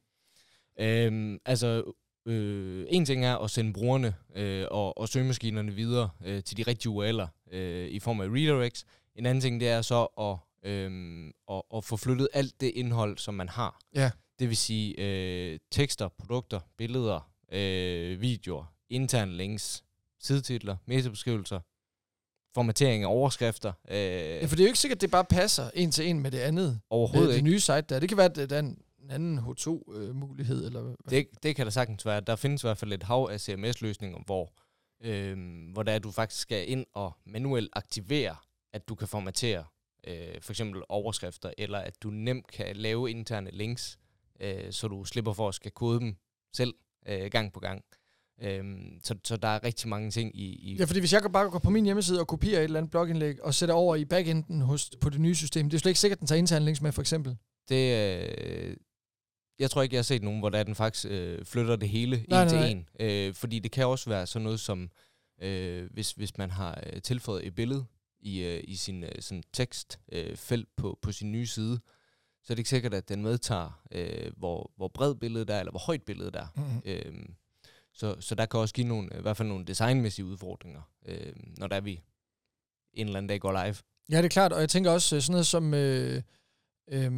Øhm, 0.80 1.40
altså, 1.46 1.94
øh, 2.28 2.86
en 2.90 3.06
ting 3.06 3.26
er 3.26 3.38
at 3.38 3.52
sende 3.52 3.74
brugerne 3.74 4.16
øh, 4.36 4.66
og, 4.72 4.98
og 4.98 5.10
søgemaskinerne 5.10 5.72
videre 5.72 6.10
øh, 6.26 6.44
til 6.44 6.58
de 6.58 6.64
rigtige 6.64 6.92
URL'er 6.92 7.56
øh, 7.56 7.88
i 7.88 8.00
form 8.00 8.22
af 8.22 8.28
redirects. 8.28 8.86
En 9.16 9.26
anden 9.26 9.42
ting, 9.42 9.60
det 9.60 9.70
er 9.70 9.82
så 9.82 10.04
at, 10.04 10.38
øh, 10.72 10.92
at, 11.52 11.62
at 11.76 11.84
få 11.84 11.98
flyttet 11.98 12.28
alt 12.34 12.62
det 12.62 12.72
indhold, 12.76 13.18
som 13.18 13.34
man 13.34 13.50
har. 13.50 13.80
Ja. 13.96 14.12
Det 14.40 14.50
vil 14.50 14.58
sige 14.58 14.96
øh, 15.00 15.60
tekster, 15.72 16.08
produkter, 16.08 16.60
billeder, 16.78 17.30
øh, 17.52 18.22
videoer, 18.22 18.74
interne 18.90 19.38
links, 19.38 19.84
sidetitler, 20.20 20.76
metabeskrivelser, 20.86 21.60
formatering 22.54 23.04
af 23.04 23.08
overskrifter. 23.08 23.74
Øh, 23.90 23.98
ja, 23.98 24.46
for 24.46 24.56
det 24.56 24.60
er 24.60 24.66
jo 24.66 24.68
ikke 24.68 24.80
sikkert, 24.80 24.98
at 24.98 25.02
det 25.02 25.12
bare 25.12 25.26
passer 25.26 25.70
en 25.74 25.92
til 25.92 26.10
en 26.10 26.20
med 26.20 26.32
det 26.32 26.40
andet. 26.40 26.80
Overhovedet 26.90 27.30
det, 27.30 27.36
ikke. 27.36 27.46
Det 27.46 27.52
nye 27.52 27.60
site 27.60 27.82
der. 27.82 28.00
Det 28.00 28.10
kan 28.10 28.18
være, 28.18 28.40
at 28.40 28.50
der 28.50 28.56
er 28.56 28.60
en 28.60 28.82
anden 29.10 29.40
H2-mulighed. 29.40 30.62
Øh, 30.62 30.68
eller 30.68 30.96
det, 31.10 31.28
det 31.44 31.56
kan 31.56 31.66
der 31.66 31.72
sagtens 31.72 32.06
være. 32.06 32.22
Der 32.22 32.36
findes 32.36 32.64
i 32.64 32.68
hvert 32.68 32.78
fald 32.78 32.94
et 32.94 33.04
hav 33.04 33.30
af 33.32 33.42
CMS-løsninger, 33.42 34.20
hvor, 34.26 34.54
øh, 35.04 35.38
hvor 35.74 35.84
der 35.84 35.92
er, 35.92 36.00
du 36.00 36.12
faktisk 36.12 36.42
skal 36.42 36.70
ind 36.70 36.86
og 36.94 37.12
manuelt 37.26 37.70
aktivere, 37.74 38.36
at 38.74 38.88
du 38.88 38.96
kan 38.96 39.08
formatere 39.08 39.64
øh, 40.08 40.42
for 40.42 40.52
eksempel 40.52 40.82
overskrifter, 40.90 41.52
eller 41.58 41.80
at 41.80 42.04
du 42.04 42.10
nemt 42.10 42.48
kan 42.48 42.76
lave 42.76 43.10
interne 43.10 43.50
links, 43.54 43.98
øh, 44.40 44.72
så 44.72 44.88
du 44.88 45.04
slipper 45.04 45.34
for 45.34 45.48
at 45.48 45.56
skal 45.56 45.72
kode 45.72 46.00
dem 46.00 46.16
selv 46.54 46.74
øh, 47.08 47.32
gang 47.32 47.54
på 47.54 47.60
gang. 47.60 47.82
Øhm, 48.42 49.00
så, 49.04 49.16
så 49.24 49.38
der 49.38 49.48
er 49.48 49.64
rigtig 49.64 49.90
mange 49.90 50.12
ting 50.12 50.40
i, 50.40 50.46
i... 50.46 50.76
Ja, 50.76 50.86
fordi 50.86 51.00
hvis 51.00 51.14
jeg 51.14 51.22
bare 51.34 51.50
går 51.50 51.60
på 51.60 51.70
min 51.70 51.86
hjemmeside 51.86 52.20
og 52.20 52.28
kopierer 52.28 52.60
et 52.60 52.64
eller 52.64 52.80
andet 52.80 52.92
blogindlæg 52.92 53.44
og 53.44 53.54
sætter 53.54 53.76
over 53.76 53.96
i 53.96 54.06
backenden 54.06 54.62
hos, 54.62 54.90
på 55.02 55.10
det 55.10 55.22
nye 55.22 55.36
system, 55.36 55.70
det 55.70 55.78
er 55.78 55.80
slet 55.80 55.90
ikke 55.90 56.00
sikkert, 56.00 56.18
at 56.18 56.20
den 56.20 56.28
tager 56.28 56.40
interne 56.40 56.66
links 56.66 56.82
med, 56.82 56.92
for 56.92 57.02
eksempel. 57.02 57.38
Det, 57.70 57.96
øh, 57.96 58.78
jeg 59.60 59.72
tror 59.72 59.82
ikke, 59.82 59.94
jeg 59.94 60.00
har 60.00 60.04
set 60.04 60.24
nogen, 60.24 60.40
hvor 60.40 60.50
der 60.50 60.64
den 60.64 60.76
faktisk 60.76 61.06
øh, 61.10 61.46
flytter 61.46 61.76
det 61.76 61.90
hele 61.90 62.26
nej, 62.30 62.44
en 62.44 62.48
nej, 62.48 62.68
til 62.68 62.72
en. 62.72 62.88
Øh, 63.00 63.34
fordi 63.34 63.60
det 63.60 63.72
kan 63.72 63.88
også 63.88 64.10
være 64.10 64.28
sådan 64.28 64.44
noget 64.44 64.60
som, 64.60 64.90
øh, 65.42 65.90
hvis, 65.92 66.12
hvis 66.12 66.38
man 66.38 66.52
har 66.52 66.84
øh, 66.86 67.02
tilføjet 67.02 67.48
et 67.48 67.56
billede 67.56 67.86
i, 68.20 68.44
øh, 68.44 68.64
i 68.68 68.76
sin 68.76 69.04
øh, 69.04 69.12
sådan 69.20 69.44
tekstfelt 69.54 70.30
øh, 70.30 70.38
felt 70.38 70.70
på, 70.78 71.00
på 71.02 71.12
sin 71.12 71.32
nye 71.32 71.46
side, 71.46 71.80
så 72.46 72.54
er 72.54 72.56
det 72.56 72.60
ikke 72.60 72.70
sikkert, 72.70 72.94
at 72.94 73.10
den 73.10 73.22
medtager, 73.22 73.82
øh, 73.92 74.32
hvor, 74.38 74.72
hvor 74.78 74.88
bred 74.88 75.16
billedet 75.16 75.50
er, 75.50 75.60
eller 75.60 75.72
hvor 75.72 75.80
højt 75.80 76.04
billedet 76.04 76.36
er. 76.36 76.48
Mm-hmm. 76.56 76.82
Øhm, 76.86 77.34
så, 77.94 78.16
så 78.20 78.36
der 78.36 78.46
kan 78.46 78.60
også 78.60 78.74
give 78.74 78.88
nogle, 78.88 79.10
i 79.20 79.22
hvert 79.22 79.38
fald 79.38 79.48
nogle 79.48 79.66
designmæssige 79.66 80.26
udfordringer, 80.26 80.82
øh, 81.06 81.34
når 81.58 81.68
der 81.68 81.76
er 81.76 81.82
vi 81.82 82.02
en 82.94 83.06
eller 83.08 83.18
anden 83.18 83.28
dag 83.28 83.40
går 83.40 83.52
live. 83.52 83.76
Ja, 84.10 84.18
det 84.18 84.26
er 84.26 84.30
klart, 84.30 84.54
og 84.54 84.62
jeg 84.62 84.70
tænker 84.70 84.92
også 84.92 85.16
øh, 85.16 85.22
sådan 85.22 85.32
noget 85.32 85.48
som, 85.48 85.74
øh, 85.74 86.22
øh, 86.92 87.12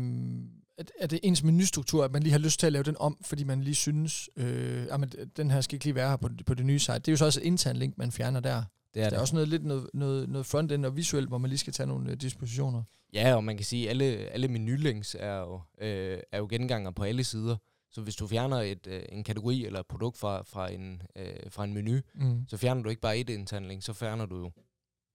at, 0.78 0.92
at 1.00 1.12
det 1.12 1.20
ens 1.24 1.44
menustruktur, 1.44 2.06
at 2.06 2.12
man 2.12 2.24
lige 2.24 2.32
har 2.32 2.40
lyst 2.40 2.60
til 2.60 2.68
at 2.68 2.74
lave 2.74 2.84
den 2.84 2.96
om, 3.00 3.18
fordi 3.26 3.44
man 3.44 3.64
lige 3.64 3.76
synes, 3.76 4.30
øh, 4.36 4.88
at 4.92 5.16
den 5.38 5.52
her 5.52 5.62
skal 5.62 5.76
ikke 5.76 5.86
lige 5.86 5.96
være 5.96 6.10
her 6.10 6.18
på, 6.18 6.30
på 6.46 6.54
det 6.54 6.66
nye 6.66 6.80
site. 6.80 7.00
Det 7.00 7.08
er 7.08 7.12
jo 7.12 7.18
så 7.18 7.26
også 7.26 7.40
et 7.40 7.46
intern 7.46 7.78
link, 7.78 7.98
man 7.98 8.12
fjerner 8.12 8.40
der. 8.40 8.64
Det 8.94 9.00
er, 9.00 9.04
der 9.04 9.06
er 9.06 9.10
det. 9.10 9.20
også 9.20 9.36
noget, 9.36 9.50
lidt 9.50 9.66
noget, 9.66 9.90
noget, 9.94 10.30
noget 10.30 10.46
frontend 10.46 10.86
og 10.86 10.96
visuelt, 10.96 11.28
hvor 11.28 11.38
man 11.38 11.50
lige 11.50 11.58
skal 11.58 11.74
tage 11.74 11.88
nogle 11.88 12.12
øh, 12.12 12.18
dispositioner. 12.18 12.84
Ja, 13.14 13.36
og 13.36 13.44
man 13.44 13.58
kan 13.58 13.66
sige, 13.66 13.84
at 13.84 13.90
alle, 13.90 14.06
alle 14.06 14.48
menulinks 14.48 15.16
er 15.20 15.38
jo, 15.38 15.62
øh, 15.82 16.20
er 16.32 16.38
jo 16.38 16.48
genganger 16.50 16.92
på 16.92 17.04
alle 17.04 17.24
sider. 17.24 17.58
Så 17.92 18.02
hvis 18.02 18.16
du 18.16 18.28
fjerner 18.28 18.58
et, 18.58 18.88
øh, 18.88 19.04
en 19.10 19.24
kategori 19.24 19.66
eller 19.66 19.80
et 19.80 19.88
produkt 19.88 20.18
fra, 20.18 20.42
fra, 20.42 20.72
en, 20.72 21.02
øh, 21.16 21.36
fra 21.50 21.64
en 21.64 21.74
menu, 21.74 22.00
mm. 22.16 22.46
så 22.48 22.58
fjerner 22.58 22.84
du 22.84 22.90
ikke 22.90 23.02
bare 23.02 23.18
et 23.18 23.30
intern 23.30 23.66
link, 23.66 23.84
så 23.84 23.94
fjerner 23.94 24.26
du 24.26 24.38
jo 24.38 24.52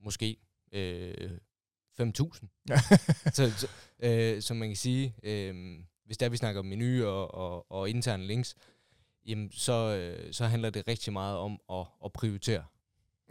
måske 0.04 0.36
øh, 0.72 1.30
5.000. 2.00 2.64
Ja. 2.68 2.76
så, 3.36 3.50
så, 3.50 3.68
øh, 4.02 4.42
så 4.42 4.54
man 4.54 4.68
kan 4.68 4.76
sige, 4.76 5.14
øh, 5.22 5.78
hvis 6.06 6.18
der 6.18 6.28
vi 6.28 6.36
snakker 6.36 6.58
om 6.58 6.66
menu 6.66 7.06
og, 7.06 7.35
og, 7.35 7.73
og 7.73 7.90
interne 7.90 8.26
links, 8.26 8.54
jamen 9.26 9.50
så, 9.52 9.73
øh, 9.73 10.32
så 10.32 10.47
handler 10.47 10.70
det 10.70 10.88
rigtig 10.88 11.12
meget 11.12 11.37
om 11.37 11.61
at, 11.70 11.87
at 12.04 12.12
prioritere. 12.12 12.64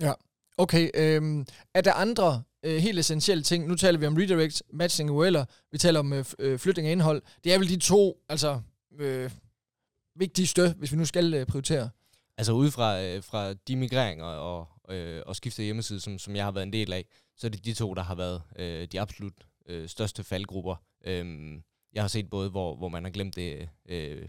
Ja. 0.01 0.13
Okay, 0.61 0.89
øh, 0.93 1.45
er 1.73 1.81
der 1.81 1.93
andre 1.93 2.43
øh, 2.63 2.77
helt 2.77 2.99
essentielle 2.99 3.43
ting? 3.43 3.67
Nu 3.67 3.75
taler 3.75 3.99
vi 3.99 4.05
om 4.05 4.15
redirect, 4.15 4.63
matching 4.73 5.09
URL'er, 5.09 5.45
vi 5.71 5.77
taler 5.77 5.99
om 5.99 6.13
øh, 6.13 6.25
øh, 6.39 6.59
flytning 6.59 6.87
af 6.87 6.91
indhold. 6.91 7.21
Det 7.43 7.53
er 7.53 7.57
vel 7.57 7.69
de 7.69 7.79
to 7.79 8.17
altså, 8.29 8.61
øh, 8.99 9.31
vigtigste, 10.15 10.75
hvis 10.77 10.91
vi 10.91 10.97
nu 10.97 11.05
skal 11.05 11.33
øh, 11.33 11.45
prioritere. 11.45 11.89
Altså 12.37 12.51
ud 12.51 12.71
fra, 12.71 13.01
øh, 13.01 13.23
fra 13.23 13.53
de 13.53 13.75
migreringer 13.75 14.25
og, 14.25 14.67
øh, 14.89 15.21
og 15.25 15.35
skifte 15.35 15.63
hjemmeside, 15.63 15.99
som, 15.99 16.19
som 16.19 16.35
jeg 16.35 16.43
har 16.43 16.51
været 16.51 16.65
en 16.65 16.73
del 16.73 16.93
af, 16.93 17.05
så 17.37 17.47
er 17.47 17.51
det 17.51 17.65
de 17.65 17.73
to, 17.73 17.93
der 17.93 18.03
har 18.03 18.15
været 18.15 18.41
øh, 18.59 18.87
de 18.91 19.01
absolut 19.01 19.33
øh, 19.67 19.89
største 19.89 20.23
faldgrupper. 20.23 20.75
Øh, 21.05 21.51
jeg 21.93 22.03
har 22.03 22.07
set 22.07 22.29
både, 22.29 22.49
hvor, 22.49 22.75
hvor 22.75 22.89
man 22.89 23.03
har 23.03 23.11
glemt 23.11 23.35
det, 23.35 23.69
øh, 23.89 24.27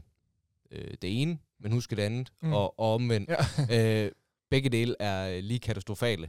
øh, 0.71 0.95
det 1.03 1.23
ene, 1.23 1.39
men 1.61 1.73
husker 1.73 1.97
det 1.97 2.03
andet, 2.03 2.33
mm. 2.43 2.53
og, 2.53 2.79
og 2.79 2.95
omvendt. 2.95 3.31
Ja. 3.69 4.05
øh, 4.05 4.11
begge 4.53 4.69
dele 4.69 4.97
er 4.99 5.37
øh, 5.37 5.43
lige 5.43 5.59
katastrofale. 5.59 6.29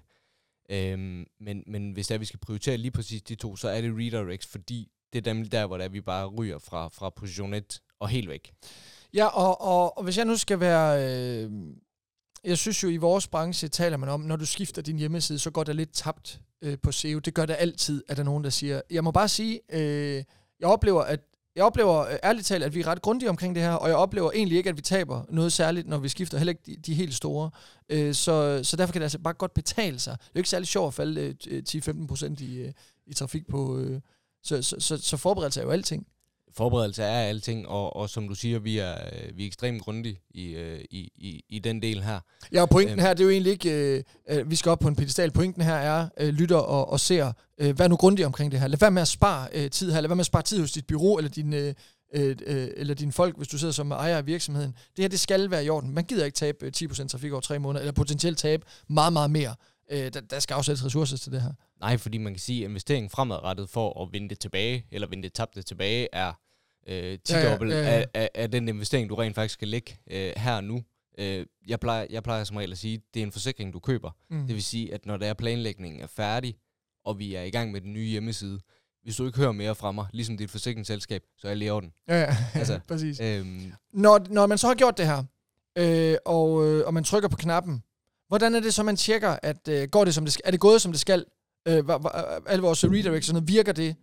Øhm, 0.69 1.25
men, 1.39 1.63
men 1.67 1.91
hvis 1.91 2.07
der 2.07 2.17
vi 2.17 2.25
skal 2.25 2.39
prioritere 2.39 2.77
lige 2.77 2.91
præcis 2.91 3.21
de 3.21 3.35
to, 3.35 3.55
så 3.55 3.69
er 3.69 3.81
det 3.81 3.93
redirects, 3.97 4.47
fordi 4.47 4.91
det 5.13 5.19
er 5.19 5.33
dem 5.33 5.45
der, 5.45 5.65
hvor 5.65 5.77
der 5.77 5.89
vi 5.89 6.01
bare 6.01 6.27
ryger 6.27 6.59
fra, 6.59 6.87
fra 6.87 7.09
position 7.09 7.53
1 7.53 7.81
og 7.99 8.09
helt 8.09 8.29
væk. 8.29 8.53
Ja, 9.13 9.25
og, 9.25 9.61
og, 9.61 9.97
og 9.97 10.03
hvis 10.03 10.17
jeg 10.17 10.25
nu 10.25 10.37
skal 10.37 10.59
være... 10.59 10.87
Øh, 11.07 11.51
jeg 12.43 12.57
synes 12.57 12.83
jo, 12.83 12.89
i 12.89 12.97
vores 12.97 13.27
branche 13.27 13.67
taler 13.67 13.97
man 13.97 14.09
om, 14.09 14.21
når 14.21 14.35
du 14.35 14.45
skifter 14.45 14.81
din 14.81 14.97
hjemmeside, 14.97 15.39
så 15.39 15.51
går 15.51 15.63
der 15.63 15.73
lidt 15.73 15.93
tabt 15.93 16.41
øh, 16.61 16.77
på 16.83 16.91
SEO. 16.91 17.19
Det 17.19 17.33
gør 17.33 17.45
der 17.45 17.55
altid, 17.55 18.03
at 18.09 18.17
der 18.17 18.23
er 18.23 18.25
nogen, 18.25 18.43
der 18.43 18.49
siger... 18.49 18.81
Jeg 18.89 19.03
må 19.03 19.11
bare 19.11 19.29
sige, 19.29 19.59
øh, 19.71 20.23
jeg 20.59 20.67
oplever, 20.67 21.01
at 21.01 21.19
jeg 21.55 21.63
oplever 21.63 21.99
øh, 21.99 22.15
ærligt 22.23 22.47
talt, 22.47 22.63
at 22.63 22.75
vi 22.75 22.79
er 22.79 22.87
ret 22.87 23.01
grundige 23.01 23.29
omkring 23.29 23.55
det 23.55 23.63
her, 23.63 23.71
og 23.71 23.87
jeg 23.87 23.95
oplever 23.95 24.31
egentlig 24.31 24.57
ikke, 24.57 24.69
at 24.69 24.77
vi 24.77 24.81
taber 24.81 25.23
noget 25.29 25.53
særligt, 25.53 25.87
når 25.87 25.97
vi 25.97 26.09
skifter, 26.09 26.37
heller 26.37 26.51
ikke 26.51 26.63
de, 26.65 26.75
de 26.75 26.93
helt 26.93 27.13
store. 27.13 27.49
Øh, 27.89 28.13
så, 28.13 28.59
så 28.63 28.77
derfor 28.77 28.91
kan 28.91 29.01
det 29.01 29.05
altså 29.05 29.19
bare 29.19 29.33
godt 29.33 29.53
betale 29.53 29.99
sig. 29.99 30.11
Det 30.11 30.25
er 30.25 30.31
jo 30.35 30.39
ikke 30.39 30.49
særlig 30.49 30.67
sjovt 30.67 30.87
at 30.87 30.93
falde 30.93 31.35
øh, 31.47 31.63
10-15% 31.69 32.43
i, 32.43 32.57
øh, 32.57 32.71
i 33.07 33.13
trafik 33.13 33.47
på... 33.47 33.79
Øh, 33.79 34.01
så, 34.43 34.61
så, 34.61 34.75
så, 34.79 34.97
så 34.97 35.17
forberedelse 35.17 35.59
er 35.59 35.65
jo 35.65 35.71
alting 35.71 36.07
forberedelse 36.57 37.03
er 37.03 37.19
alting, 37.19 37.67
og, 37.67 37.95
og 37.95 38.09
som 38.09 38.27
du 38.27 38.35
siger, 38.35 38.59
vi 38.59 38.77
er, 38.77 38.93
øh, 38.93 39.37
vi 39.37 39.43
er 39.43 39.47
ekstremt 39.47 39.81
grundige 39.81 40.19
i, 40.29 40.45
øh, 40.49 40.79
i, 40.89 41.11
i, 41.15 41.43
i 41.49 41.59
den 41.59 41.81
del 41.81 42.03
her. 42.03 42.19
Ja, 42.53 42.61
og 42.61 42.69
pointen 42.69 42.99
her, 42.99 43.13
det 43.13 43.19
er 43.19 43.23
jo 43.23 43.31
egentlig 43.31 43.51
ikke, 43.51 44.03
øh, 44.29 44.49
vi 44.49 44.55
skal 44.55 44.69
op 44.69 44.79
på 44.79 44.87
en 44.87 44.95
pedestal. 44.95 45.31
Pointen 45.31 45.61
her 45.61 45.75
er, 45.75 46.07
øh, 46.19 46.29
lytter 46.29 46.57
og, 46.57 46.89
og 46.89 46.99
ser, 46.99 47.31
øh, 47.57 47.79
vær 47.79 47.87
nu 47.87 47.95
grundig 47.95 48.25
omkring 48.25 48.51
det 48.51 48.59
her. 48.59 48.67
Lad 48.67 48.77
være 48.79 48.91
med 48.91 49.01
at 49.01 49.07
spare 49.07 49.47
øh, 49.53 49.69
tid 49.69 49.91
her. 49.91 50.01
Lad 50.01 50.07
være 50.07 50.15
med 50.15 50.21
at 50.21 50.25
spare 50.25 50.43
tid 50.43 50.59
hos 50.59 50.71
dit 50.71 50.87
bureau 50.87 51.17
eller 51.17 51.31
din, 51.31 51.53
øh, 51.53 51.73
øh, 52.13 52.35
eller 52.77 52.93
dine 52.93 53.11
folk, 53.11 53.37
hvis 53.37 53.47
du 53.47 53.57
sidder 53.57 53.73
som 53.73 53.91
ejer 53.91 54.17
af 54.17 54.25
virksomheden. 54.25 54.71
Det 54.71 55.03
her, 55.03 55.09
det 55.09 55.19
skal 55.19 55.51
være 55.51 55.65
i 55.65 55.69
orden. 55.69 55.93
Man 55.93 56.03
gider 56.03 56.25
ikke 56.25 56.35
tabe 56.35 56.71
10% 56.77 57.07
trafik 57.07 57.31
over 57.31 57.41
tre 57.41 57.59
måneder, 57.59 57.81
eller 57.81 57.93
potentielt 57.93 58.37
tabe 58.37 58.65
meget, 58.89 59.13
meget 59.13 59.31
mere. 59.31 59.55
Øh, 59.91 60.13
der, 60.13 60.21
der 60.21 60.39
skal 60.39 60.53
afsættes 60.53 60.85
ressourcer 60.85 61.17
til 61.17 61.31
det 61.31 61.41
her. 61.41 61.53
Nej, 61.79 61.97
fordi 61.97 62.17
man 62.17 62.33
kan 62.33 62.39
sige, 62.39 62.63
at 62.63 62.69
investeringen 62.69 63.09
fremadrettet 63.09 63.69
for 63.69 64.03
at 64.03 64.13
vinde 64.13 64.29
det 64.29 64.39
tilbage, 64.39 64.85
eller 64.91 65.07
vinde 65.07 65.23
det 65.23 65.33
tabte 65.33 65.61
tilbage, 65.61 66.07
er 66.13 66.33
øh, 66.87 67.19
10 67.25 67.33
ja, 67.33 67.39
ja, 67.39 67.65
ja, 67.65 67.65
ja. 67.65 67.89
Af, 67.89 68.07
af, 68.13 68.29
af 68.35 68.51
den 68.51 68.67
investering, 68.67 69.09
du 69.09 69.15
rent 69.15 69.35
faktisk 69.35 69.53
skal 69.53 69.67
lægge 69.67 69.97
øh, 70.11 70.33
her 70.37 70.55
og 70.55 70.63
nu. 70.63 70.83
Øh, 71.17 71.45
jeg, 71.67 71.79
plejer, 71.79 72.07
jeg 72.09 72.23
plejer 72.23 72.43
som 72.43 72.57
regel 72.57 72.71
at 72.71 72.77
sige, 72.77 72.93
at 72.93 73.01
det 73.13 73.19
er 73.19 73.23
en 73.23 73.31
forsikring, 73.31 73.73
du 73.73 73.79
køber. 73.79 74.11
Mm. 74.29 74.47
Det 74.47 74.55
vil 74.55 74.63
sige, 74.63 74.93
at 74.93 75.05
når 75.05 75.17
der 75.17 75.27
er 75.27 75.33
planlægningen 75.33 76.01
er 76.01 76.07
færdig, 76.07 76.55
og 77.05 77.19
vi 77.19 77.35
er 77.35 77.41
i 77.41 77.49
gang 77.49 77.71
med 77.71 77.81
den 77.81 77.93
nye 77.93 78.05
hjemmeside, 78.05 78.59
hvis 79.03 79.15
du 79.15 79.25
ikke 79.25 79.37
hører 79.37 79.51
mere 79.51 79.75
fra 79.75 79.91
mig, 79.91 80.05
ligesom 80.13 80.37
dit 80.37 80.51
forsikringsselskab, 80.51 81.23
så 81.37 81.47
er 81.47 81.51
jeg 81.51 81.61
i 81.61 81.69
orden. 81.69 81.93
Ja, 82.07 82.19
ja. 82.19 82.35
altså, 82.59 82.79
præcis. 82.87 83.19
Øhm, 83.19 83.73
når, 83.93 84.25
når 84.29 84.47
man 84.47 84.57
så 84.57 84.67
har 84.67 84.75
gjort 84.75 84.97
det 84.97 85.05
her, 85.05 85.23
øh, 85.77 86.17
og, 86.25 86.67
øh, 86.67 86.85
og 86.85 86.93
man 86.93 87.03
trykker 87.03 87.29
på 87.29 87.37
knappen, 87.37 87.83
hvordan 88.27 88.55
er 88.55 88.59
det 88.59 88.73
så, 88.73 88.83
man 88.83 88.95
tjekker, 88.95 89.37
at 89.43 89.67
øh, 89.67 89.87
går 89.87 90.05
det, 90.05 90.15
som 90.15 90.25
det 90.25 90.33
skal? 90.33 90.41
Er 90.45 90.51
det 90.51 90.59
gået, 90.59 90.81
som 90.81 90.91
det 90.91 91.01
skal? 91.01 91.25
Øh, 91.67 91.83
alle 92.47 92.61
vores 92.61 92.83
redirects, 92.83 93.33
virker 93.43 93.71
det? 93.71 93.95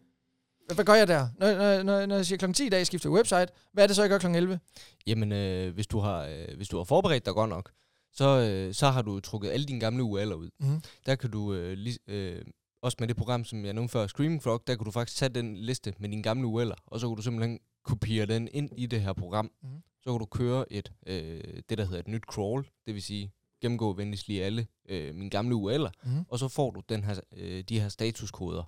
Hvad 0.75 0.85
gør 0.85 0.95
jeg 0.95 1.09
der? 1.09 1.29
Når, 1.39 1.55
når, 1.55 1.83
når, 1.83 2.07
når 2.07 2.17
jeg 2.17 2.27
siger 2.27 2.39
kl. 2.39 2.53
10 2.53 2.67
i 2.67 2.69
dag, 2.69 2.87
skifter 2.87 3.11
website, 3.11 3.47
hvad 3.73 3.85
er 3.85 3.87
det 3.87 3.97
så, 3.97 4.03
jeg 4.03 4.11
gør 4.11 4.19
kl. 4.19 4.27
11? 4.27 4.61
Jamen, 5.07 5.33
øh, 5.33 5.75
hvis, 5.75 5.87
du 5.87 5.99
har, 5.99 6.25
øh, 6.25 6.57
hvis 6.57 6.69
du 6.69 6.77
har 6.77 6.85
forberedt 6.85 7.27
dig 7.27 7.35
godt 7.35 7.51
nok, 7.51 7.73
så, 8.13 8.29
øh, 8.39 8.75
så 8.75 8.87
har 8.87 9.03
du 9.03 9.21
trukket 9.21 9.51
alle 9.51 9.67
dine 9.67 9.81
gamle 9.81 10.03
URL'er 10.03 10.35
ud. 10.35 10.51
Mm. 10.61 10.83
Der 11.07 11.15
kan 11.15 11.31
du, 11.31 11.55
øh, 11.55 11.73
li, 11.73 11.97
øh, 12.07 12.43
også 12.83 12.97
med 13.01 13.09
det 13.09 13.17
program, 13.17 13.45
som 13.45 13.65
jeg 13.65 13.73
nævnte 13.73 13.93
før, 13.93 14.07
Screaming 14.07 14.43
Frog, 14.43 14.63
der 14.67 14.77
kan 14.77 14.85
du 14.85 14.91
faktisk 14.91 15.19
tage 15.19 15.29
den 15.29 15.57
liste 15.57 15.95
med 15.99 16.09
dine 16.09 16.23
gamle 16.23 16.49
URL'er, 16.49 16.77
og 16.87 17.01
så 17.01 17.09
kan 17.09 17.17
du 17.17 17.23
simpelthen 17.23 17.59
kopiere 17.85 18.27
den 18.27 18.49
ind 18.53 18.71
i 18.77 18.87
det 18.87 19.01
her 19.01 19.13
program. 19.13 19.51
Mm. 19.63 19.69
Så 20.03 20.11
kan 20.11 20.19
du 20.19 20.27
køre 20.27 20.73
et, 20.73 20.93
øh, 21.07 21.41
det, 21.69 21.79
der 21.79 21.85
hedder 21.85 21.99
et 21.99 22.09
nyt 22.09 22.23
crawl, 22.23 22.67
det 22.87 22.95
vil 22.95 23.03
sige 23.03 23.33
gennemgå 23.63 23.93
venligst 23.93 24.29
lige 24.29 24.45
alle 24.45 24.67
øh, 24.89 25.15
mine 25.15 25.31
gamle 25.31 25.55
URL'er, 25.55 25.91
mm. 26.05 26.25
og 26.29 26.39
så 26.39 26.49
får 26.49 26.71
du 26.71 26.83
den 26.89 27.05
her, 27.05 27.21
øh, 27.37 27.65
de 27.69 27.81
her 27.81 27.89
statuskoder. 27.89 28.63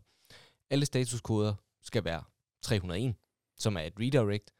Alle 0.71 0.87
statuskoder 0.87 1.55
skal 1.83 2.05
være 2.05 2.23
301, 2.63 3.15
som 3.57 3.77
er 3.77 3.81
et 3.81 3.93
redirect. 4.01 4.51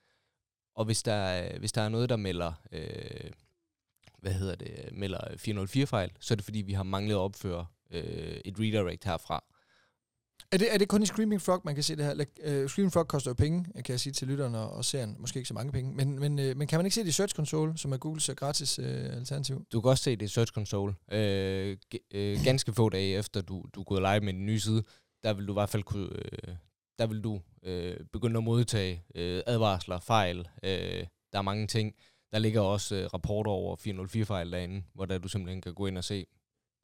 Og 0.75 0.85
hvis 0.85 1.03
der, 1.03 1.59
hvis 1.59 1.73
der 1.73 1.83
er 1.83 1.89
noget, 1.89 2.09
der 2.09 2.17
melder, 2.17 2.53
øh, 2.73 3.31
hvad 4.19 4.33
hedder 4.33 4.55
det, 4.55 4.89
melder 4.93 5.21
404-fejl, 5.21 6.13
så 6.21 6.35
er 6.35 6.37
det 6.37 6.45
fordi, 6.45 6.59
vi 6.59 6.73
har 6.73 6.83
manglet 6.83 7.15
at 7.15 7.19
opføre 7.19 7.67
øh, 7.91 8.41
et 8.45 8.61
redirect 8.61 9.05
herfra. 9.05 9.45
Er 10.53 10.57
det, 10.57 10.75
er 10.75 10.79
det 10.79 10.89
kun 10.89 11.03
i 11.03 11.07
Screaming 11.07 11.43
Frog, 11.43 11.61
man 11.65 11.75
kan 11.75 11.85
se 11.85 11.97
det 11.97 12.05
her? 12.05 12.13
Uh, 12.15 12.69
Screaming 12.69 12.93
Frog 12.93 13.09
koster 13.09 13.31
jo 13.31 13.35
penge, 13.35 13.65
kan 13.75 13.93
jeg 13.93 14.01
sige 14.01 14.13
til 14.13 14.29
lytterne 14.29 14.59
og, 14.59 14.71
og 14.71 14.85
serien. 14.85 15.17
Måske 15.19 15.39
ikke 15.39 15.49
så 15.49 15.55
mange 15.55 15.73
penge. 15.73 15.93
Men, 15.93 16.19
men, 16.19 16.39
uh, 16.39 16.57
men 16.57 16.67
kan 16.67 16.79
man 16.79 16.87
ikke 16.87 16.95
se 16.95 17.01
det 17.01 17.09
i 17.09 17.13
Search 17.13 17.35
Console, 17.35 17.79
som 17.79 17.93
er 17.93 17.97
Googles 17.97 18.29
uh, 18.29 18.35
gratis 18.35 18.79
uh, 18.79 18.85
alternativ? 18.87 19.67
Du 19.73 19.81
kan 19.81 19.91
også 19.91 20.05
se 20.05 20.17
det 20.17 20.23
i 20.23 20.29
Search 20.29 20.53
Console. 20.53 20.95
Uh, 21.13 21.77
uh, 22.15 22.45
ganske 22.45 22.73
få 22.73 22.89
dage 22.89 23.19
efter 23.19 23.41
du, 23.41 23.65
du 23.75 23.81
er 23.81 23.85
gået 23.85 24.03
live 24.03 24.21
med 24.21 24.33
den 24.33 24.47
nye 24.47 24.61
side, 24.61 24.83
der 25.23 25.33
vil 25.33 25.47
du 25.47 25.53
i 25.53 25.55
hvert 25.55 25.69
fald 25.69 25.83
kunne, 25.83 26.09
uh, 26.09 26.55
der 26.99 27.07
vil 27.07 27.25
du 27.25 27.41
øh, 27.63 27.97
begynde 28.13 28.39
at 28.39 28.45
modtage 28.45 29.05
øh, 29.15 29.43
advarsler, 29.47 30.01
fejl. 30.01 30.49
Øh, 30.63 31.07
der 31.33 31.39
er 31.39 31.43
mange 31.43 31.67
ting. 31.67 31.95
Der 32.33 32.39
ligger 32.39 32.61
også 32.61 32.95
øh, 32.95 33.07
rapporter 33.15 33.51
over 33.51 33.77
404-fejl 33.77 34.53
derinde, 34.53 34.83
hvor 34.95 35.05
der 35.05 35.19
du 35.19 35.29
simpelthen 35.29 35.61
kan 35.61 35.75
gå 35.75 35.87
ind 35.87 35.99
og 35.99 36.05
se, 36.05 36.27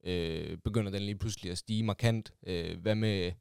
øh, 0.05 0.59
begynder 0.65 0.91
den 0.91 1.03
lige 1.03 1.19
pludselig 1.19 1.53
at 1.53 1.59
stige 1.59 1.83
markant. 1.83 2.33
Øh, 2.47 2.81
hvad 2.81 2.95
med 2.95 3.33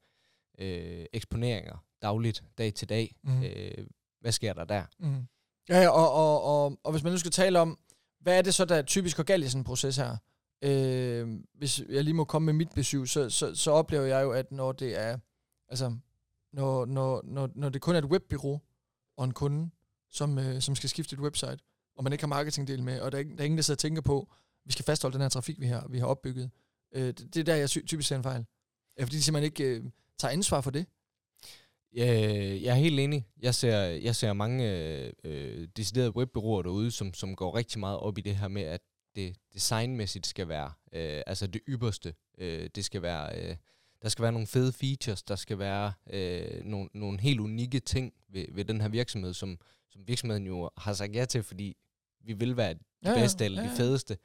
øh, 0.60 1.06
eksponeringer 1.14 1.86
dagligt, 2.02 2.44
dag 2.58 2.74
til 2.74 2.90
dag? 2.90 3.16
Mm. 3.24 3.44
Øh, 3.44 3.88
hvad 4.22 4.32
sker 4.32 4.54
der 4.54 4.66
der? 4.66 4.84
Mm. 5.00 5.28
Ja, 5.70 5.82
ja 5.82 5.90
og, 5.90 6.12
og, 6.12 6.44
og, 6.44 6.80
og 6.84 6.92
hvis 6.92 7.04
man 7.04 7.12
nu 7.12 7.18
skal 7.18 7.32
tale 7.32 7.60
om, 7.60 7.80
hvad 8.20 8.38
er 8.38 8.42
det 8.42 8.54
så, 8.54 8.66
der 8.66 8.82
typisk 8.82 9.18
går 9.18 9.24
galt 9.24 9.46
i 9.46 9.48
sådan 9.48 9.62
en 9.62 9.66
proces 9.66 9.98
her? 9.98 10.18
Øh, 10.62 11.40
hvis 11.54 11.82
jeg 11.90 12.04
lige 12.04 12.14
må 12.14 12.24
komme 12.24 12.46
med 12.46 12.54
mit 12.54 12.72
besøg, 12.76 13.08
så, 13.08 13.30
så, 13.30 13.56
så 13.56 13.72
oplever 13.72 14.06
jeg 14.06 14.24
jo, 14.24 14.32
at 14.32 14.52
når 14.52 14.72
det 14.72 15.00
er, 15.00 15.18
altså 15.70 15.98
når, 16.54 16.86
når, 16.86 17.22
når, 17.24 17.50
når 17.56 17.70
det 17.70 17.82
kun 17.82 17.96
er 17.96 18.00
et 18.00 18.06
webbyrå 18.06 18.60
og 19.18 19.26
en 19.26 19.34
kunde, 19.34 19.70
som, 20.10 20.38
øh, 20.38 20.62
som 20.62 20.76
skal 20.76 20.90
skifte 20.90 21.14
et 21.14 21.20
website, 21.20 21.58
og 21.96 22.04
man 22.04 22.14
ikke 22.14 22.22
har 22.22 22.28
marketingdel 22.28 22.84
med, 22.84 23.02
og 23.02 23.12
der 23.12 23.18
er, 23.18 23.24
der 23.24 23.40
er 23.40 23.44
ingen, 23.44 23.58
der 23.58 23.64
sidder 23.64 23.76
og 23.76 23.80
tænker 23.80 24.02
på, 24.02 24.34
vi 24.66 24.72
skal 24.72 24.86
fastholde 24.86 25.14
den 25.14 25.22
her 25.22 25.30
trafik, 25.30 25.60
vi 25.60 25.66
har, 25.66 25.88
vi 25.88 26.00
har 26.00 26.06
opbygget. 26.06 26.50
Øh, 26.96 27.08
det, 27.08 27.34
det 27.34 27.40
er 27.40 27.44
der, 27.44 27.56
jeg 27.56 27.70
typisk 27.70 28.08
ser 28.08 28.16
en 28.16 28.24
fejl. 28.24 28.46
Ja, 28.98 29.04
fordi 29.04 29.16
de 29.16 29.24
simpelthen 29.24 29.52
ikke 29.52 29.64
øh, 29.64 29.84
tager 30.18 30.32
ansvar 30.32 30.62
for 30.62 30.72
det. 30.72 30.86
Jeg 31.94 32.66
er 32.66 32.74
helt 32.74 33.00
enig. 33.00 33.28
Jeg 33.42 33.56
ser, 33.56 33.78
jeg 33.78 34.16
ser 34.16 34.34
mange 34.34 34.72
øh, 34.72 35.14
øh, 35.24 35.68
deciderede 35.78 36.16
webbyråer 36.16 36.62
derude, 36.62 36.92
som, 36.92 37.14
som 37.14 37.36
går 37.36 37.56
rigtig 37.56 37.80
meget 37.80 38.00
op 38.00 38.18
i 38.18 38.22
det 38.22 38.36
her 38.36 38.48
med, 38.48 38.62
at 38.62 38.82
det 39.16 39.36
designmæssigt 39.54 40.28
skal 40.28 40.48
være, 40.48 40.72
øh, 40.94 41.22
altså 41.28 41.48
det 41.48 41.62
ypperste. 41.68 42.14
Øh, 42.38 42.70
det 42.76 42.86
skal 42.86 43.02
være... 43.02 43.42
Øh, 43.42 43.56
der 44.02 44.10
skal 44.10 44.24
være 44.24 44.32
nogle 44.32 44.48
fede 44.48 44.74
features, 44.74 45.24
der 45.24 45.36
skal 45.36 45.60
være 45.60 45.94
øh, 46.10 46.64
nogle, 46.64 46.90
nogle 46.94 47.20
helt 47.20 47.40
unikke 47.40 47.80
ting 47.80 48.14
ved, 48.30 48.46
ved 48.52 48.66
den 48.66 48.82
her 48.82 48.88
virksomhed, 48.88 49.34
som, 49.34 49.60
som 49.90 50.08
virksomheden 50.08 50.46
jo 50.46 50.70
har 50.78 50.94
sagt 50.94 51.16
ja 51.16 51.26
til, 51.26 51.44
fordi 51.44 51.78
vi 52.24 52.34
vil 52.34 52.58
være 52.58 52.74
de 52.74 52.80
ja, 53.06 53.14
bedste 53.14 53.46
eller 53.46 53.62
ja, 53.62 53.68
ja. 53.68 53.74
de 53.74 53.78
fedeste. 53.78 54.18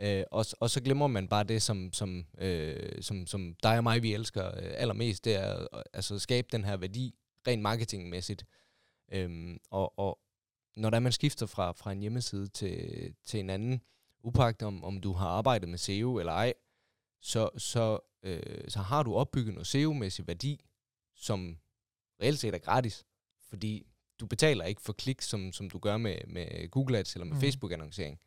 Øh, 0.00 0.24
og, 0.30 0.46
og 0.60 0.70
så 0.70 0.82
glemmer 0.82 1.06
man 1.06 1.28
bare 1.28 1.44
det, 1.44 1.62
som, 1.62 1.92
som, 1.92 2.26
øh, 2.38 3.02
som, 3.02 3.26
som 3.26 3.54
dig 3.62 3.76
og 3.76 3.82
mig, 3.82 4.02
vi 4.02 4.14
elsker 4.14 4.46
øh, 4.46 4.72
allermest, 4.74 5.24
det 5.24 5.34
er 5.34 5.66
altså 5.92 6.14
at 6.14 6.20
skabe 6.20 6.48
den 6.52 6.64
her 6.64 6.76
værdi, 6.76 7.14
rent 7.46 7.62
marketingmæssigt. 7.62 8.44
Øhm, 9.12 9.58
og, 9.70 9.98
og 9.98 10.18
når 10.76 10.90
der 10.90 11.00
man 11.00 11.12
skifter 11.12 11.46
fra, 11.46 11.72
fra 11.72 11.92
en 11.92 12.00
hjemmeside 12.00 12.48
til, 12.48 13.14
til 13.24 13.40
en 13.40 13.50
anden, 13.50 13.80
upagt 14.24 14.62
om, 14.62 14.84
om 14.84 15.00
du 15.00 15.12
har 15.12 15.28
arbejdet 15.28 15.68
med 15.68 15.78
SEO 15.78 16.18
eller 16.18 16.32
ej, 16.32 16.52
så, 17.20 17.50
så 17.56 17.98
øh, 18.26 18.64
så 18.68 18.78
har 18.78 19.02
du 19.02 19.14
opbygget 19.14 19.54
noget 19.54 19.66
SEO-mæssig 19.66 20.26
værdi, 20.26 20.64
som 21.16 21.56
reelt 22.22 22.38
set 22.38 22.54
er 22.54 22.58
gratis, 22.58 23.04
fordi 23.48 23.86
du 24.20 24.26
betaler 24.26 24.64
ikke 24.64 24.82
for 24.82 24.92
klik, 24.92 25.22
som, 25.22 25.52
som 25.52 25.70
du 25.70 25.78
gør 25.78 25.96
med, 25.96 26.16
med 26.26 26.70
Google 26.70 26.98
Ads 26.98 27.14
eller 27.14 27.26
med 27.26 27.34
mm. 27.34 27.40
Facebook-annoncering. 27.40 28.20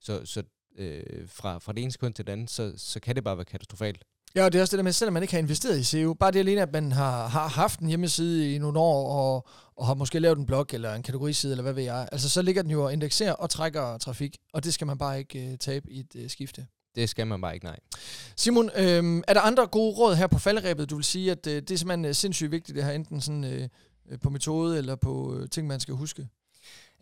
Så, 0.00 0.26
så 0.26 0.42
øh, 0.76 1.28
fra, 1.28 1.58
fra 1.58 1.72
det 1.72 1.82
ene 1.82 1.92
sekund 1.92 2.14
til 2.14 2.26
det 2.26 2.32
andet, 2.32 2.50
så, 2.50 2.74
så 2.76 3.00
kan 3.00 3.16
det 3.16 3.24
bare 3.24 3.36
være 3.36 3.44
katastrofalt. 3.44 4.04
Ja, 4.34 4.44
og 4.44 4.52
det 4.52 4.58
er 4.58 4.62
også 4.62 4.76
det 4.76 4.78
der 4.78 4.84
med, 4.84 4.92
selvom 4.92 5.12
man 5.12 5.22
ikke 5.22 5.34
har 5.34 5.38
investeret 5.38 5.78
i 5.78 5.84
SEO, 5.84 6.14
bare 6.14 6.30
det 6.30 6.38
alene, 6.38 6.62
at 6.62 6.72
man 6.72 6.92
har, 6.92 7.28
har 7.28 7.48
haft 7.48 7.80
en 7.80 7.88
hjemmeside 7.88 8.54
i 8.54 8.58
nogle 8.58 8.78
år, 8.78 9.10
og, 9.12 9.48
og 9.76 9.86
har 9.86 9.94
måske 9.94 10.18
lavet 10.18 10.38
en 10.38 10.46
blog 10.46 10.66
eller 10.72 10.94
en 10.94 11.02
kategoriside, 11.02 11.52
eller 11.52 11.62
hvad 11.62 11.72
ved 11.72 11.82
jeg, 11.82 12.08
altså 12.12 12.28
så 12.28 12.42
ligger 12.42 12.62
den 12.62 12.70
jo 12.70 12.84
og 12.84 12.92
indekserer 12.92 13.32
og 13.32 13.50
trækker 13.50 13.98
trafik, 13.98 14.36
og 14.52 14.64
det 14.64 14.74
skal 14.74 14.86
man 14.86 14.98
bare 14.98 15.18
ikke 15.18 15.48
uh, 15.52 15.58
tabe 15.58 15.90
i 15.90 16.00
et 16.00 16.14
uh, 16.14 16.30
skifte. 16.30 16.66
Det 16.96 17.08
skal 17.08 17.26
man 17.26 17.40
bare 17.40 17.54
ikke, 17.54 17.66
nej. 17.66 17.78
Simon, 18.36 18.70
øh, 18.76 19.22
er 19.28 19.34
der 19.34 19.40
andre 19.40 19.66
gode 19.66 19.96
råd 19.96 20.14
her 20.14 20.26
på 20.26 20.38
falderæbet, 20.38 20.90
du 20.90 20.94
vil 20.94 21.04
sige, 21.04 21.30
at 21.30 21.46
øh, 21.46 21.54
det 21.54 21.70
er 21.70 21.76
simpelthen 21.76 22.04
øh, 22.04 22.14
sindssygt 22.14 22.50
vigtigt, 22.50 22.76
det 22.76 22.84
her 22.84 22.92
enten 22.92 23.20
sådan, 23.20 23.44
øh, 23.44 23.68
øh, 24.10 24.18
på 24.18 24.30
metode 24.30 24.78
eller 24.78 24.96
på 24.96 25.36
øh, 25.36 25.48
ting, 25.48 25.66
man 25.66 25.80
skal 25.80 25.94
huske? 25.94 26.28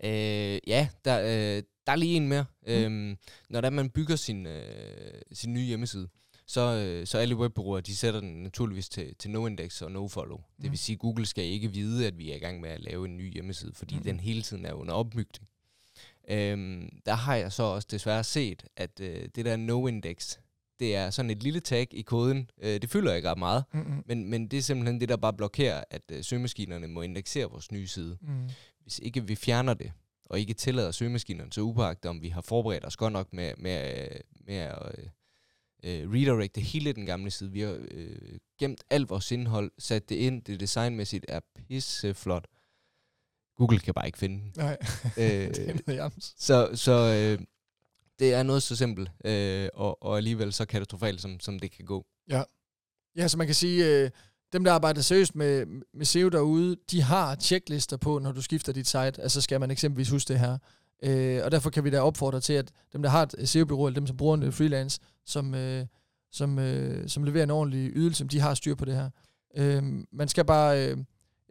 Øh, 0.05 0.59
ja, 0.67 0.89
der, 1.05 1.21
øh, 1.21 1.63
der 1.87 1.93
er 1.93 1.97
lige 1.97 2.17
en 2.17 2.29
mere. 2.29 2.45
Mm. 2.67 2.73
Øhm, 2.73 3.17
når 3.51 3.61
der 3.61 3.71
man 3.71 3.91
bygger 3.91 4.17
sin, 4.17 4.47
øh, 4.47 5.21
sin 5.33 5.53
nye 5.53 5.65
hjemmeside, 5.65 6.09
så, 6.47 6.61
øh, 6.61 7.07
så 7.07 7.19
alle 7.19 7.37
webbureauer, 7.37 7.81
de 7.81 7.97
sætter 7.97 8.21
den 8.21 8.43
naturligvis 8.43 8.89
til, 8.89 9.15
til 9.19 9.29
no-index 9.29 9.83
og 9.83 9.91
no-follow. 9.91 10.37
Mm. 10.37 10.63
Det 10.63 10.71
vil 10.71 10.79
sige, 10.79 10.95
at 10.95 11.01
Google 11.01 11.27
skal 11.27 11.45
ikke 11.45 11.73
vide, 11.73 12.07
at 12.07 12.19
vi 12.19 12.31
er 12.31 12.37
i 12.37 12.39
gang 12.39 12.61
med 12.61 12.71
at 12.71 12.81
lave 12.81 13.05
en 13.05 13.17
ny 13.17 13.33
hjemmeside, 13.33 13.73
fordi 13.75 13.97
mm. 13.97 14.03
den 14.03 14.21
hele 14.21 14.43
tiden 14.43 14.65
er 14.65 14.73
under 14.73 14.95
opbygning. 14.95 15.49
Øhm, 16.29 16.89
der 17.07 17.15
har 17.15 17.35
jeg 17.35 17.53
så 17.53 17.63
også 17.63 17.89
desværre 17.91 18.25
set, 18.25 18.65
at 18.77 19.01
øh, 19.01 19.29
det 19.35 19.45
der 19.45 19.57
no-index, 19.57 20.39
det 20.81 20.97
er 20.97 21.11
sådan 21.11 21.31
et 21.31 21.43
lille 21.43 21.61
tag 21.61 21.87
i 21.91 22.03
koden. 22.03 22.51
Øh, 22.63 22.83
det 22.83 22.91
fylder 22.91 23.15
ikke 23.15 23.31
ret 23.31 23.39
meget, 23.39 23.65
mm-hmm. 23.75 24.03
men, 24.07 24.31
men 24.31 24.49
det 24.49 24.57
er 24.59 24.63
simpelthen 24.63 25.01
det, 25.01 25.09
der 25.09 25.17
bare 25.17 25.33
blokerer, 25.33 25.85
at 25.91 26.03
øh, 26.13 26.25
søgemaskinerne 26.25 26.89
må 26.89 27.03
indeksere 27.03 27.51
vores 27.51 27.73
nye 27.73 27.87
side. 27.87 28.19
Mm. 28.21 28.49
Hvis 28.83 28.99
ikke 28.99 29.27
vi 29.27 29.35
fjerner 29.35 29.75
det, 29.75 29.93
og 30.25 30.41
ikke 30.41 30.55
tillader 30.55 30.91
søgemaskinerne 30.91 31.51
til 31.51 31.63
upagtet, 31.63 32.09
om 32.09 32.23
vi 32.23 32.29
har 32.29 32.41
forberedt 32.41 32.87
os 32.87 32.97
godt 32.97 33.13
nok 33.13 33.33
med, 33.33 33.53
med, 33.57 34.09
med 34.47 34.55
at 34.55 34.79
øh, 34.99 35.05
øh, 35.85 36.13
redirecte 36.13 36.61
hele 36.61 36.93
den 36.93 37.07
gamle 37.07 37.31
side. 37.31 37.53
Vi 37.53 37.61
har 37.61 37.79
øh, 37.91 38.39
gemt 38.59 38.85
alt 38.91 39.11
vores 39.11 39.33
indhold, 39.33 39.71
sat 39.79 40.09
det 40.09 40.17
ind, 40.17 40.43
det 40.43 40.61
designmæssigt 40.61 41.27
er 41.29 41.41
pisseflot. 41.57 42.47
Google 43.57 43.79
kan 43.79 43.95
bare 43.95 44.07
ikke 44.07 44.19
finde 44.19 44.41
den. 44.41 44.53
Nej, 44.57 44.77
øh, 45.19 45.55
det 45.55 45.89
er 45.89 46.11
Så, 46.39 46.71
så 46.75 46.93
øh, 46.93 47.47
det 48.19 48.35
er 48.35 48.43
noget 48.43 48.63
så 48.63 48.77
simpelt, 48.77 49.11
øh, 49.25 49.69
og, 49.75 50.03
og 50.03 50.17
alligevel 50.17 50.53
så 50.53 50.65
katastrofalt, 50.65 51.21
som, 51.21 51.41
som 51.41 51.59
det 51.59 51.71
kan 51.71 51.85
gå. 51.85 52.07
Ja, 52.29 52.43
ja 53.17 53.29
så 53.29 53.39
man 53.39 53.47
kan 53.47 53.55
sige, 53.55 53.87
øh, 53.87 54.11
dem, 54.53 54.65
der 54.65 54.73
arbejder 54.73 55.01
seriøst 55.01 55.35
med, 55.35 55.67
med 55.95 56.07
SEO 56.07 56.29
derude, 56.29 56.77
de 56.91 57.03
har 57.03 57.37
checklister 57.37 57.97
på, 57.97 58.19
når 58.19 58.33
du 58.33 58.43
skifter 58.43 58.73
dit 58.73 58.87
site. 58.87 59.23
Altså 59.23 59.41
skal 59.41 59.61
man 59.61 59.71
eksempelvis 59.71 60.11
huske 60.11 60.29
det 60.29 60.41
her. 60.41 60.59
Øh, 61.03 61.45
og 61.45 61.53
derfor 61.53 61.71
kan 61.71 61.85
vi 61.85 61.91
da 61.91 62.01
opfordre 62.01 62.41
til, 62.41 62.53
at 62.53 62.73
dem, 62.93 63.03
der 63.03 63.11
har 63.11 63.23
et 63.23 63.49
SEO-bureau, 63.49 63.87
eller 63.87 64.01
dem, 64.01 64.07
som 64.07 64.17
bruger 64.17 64.37
en 64.37 64.53
freelance, 64.53 65.01
som, 65.27 65.55
øh, 65.55 65.87
som, 66.33 66.59
øh, 66.59 67.09
som 67.09 67.25
leverer 67.25 67.45
en 67.45 67.51
ordentlig 67.51 67.91
ydelse, 67.95 68.25
de 68.25 68.41
har 68.41 68.55
styr 68.55 68.75
på 68.75 68.85
det 68.85 68.95
her. 68.95 69.11
Øh, 69.57 69.83
man 70.13 70.29
skal 70.29 70.45
bare... 70.45 70.89
Øh, 70.89 70.99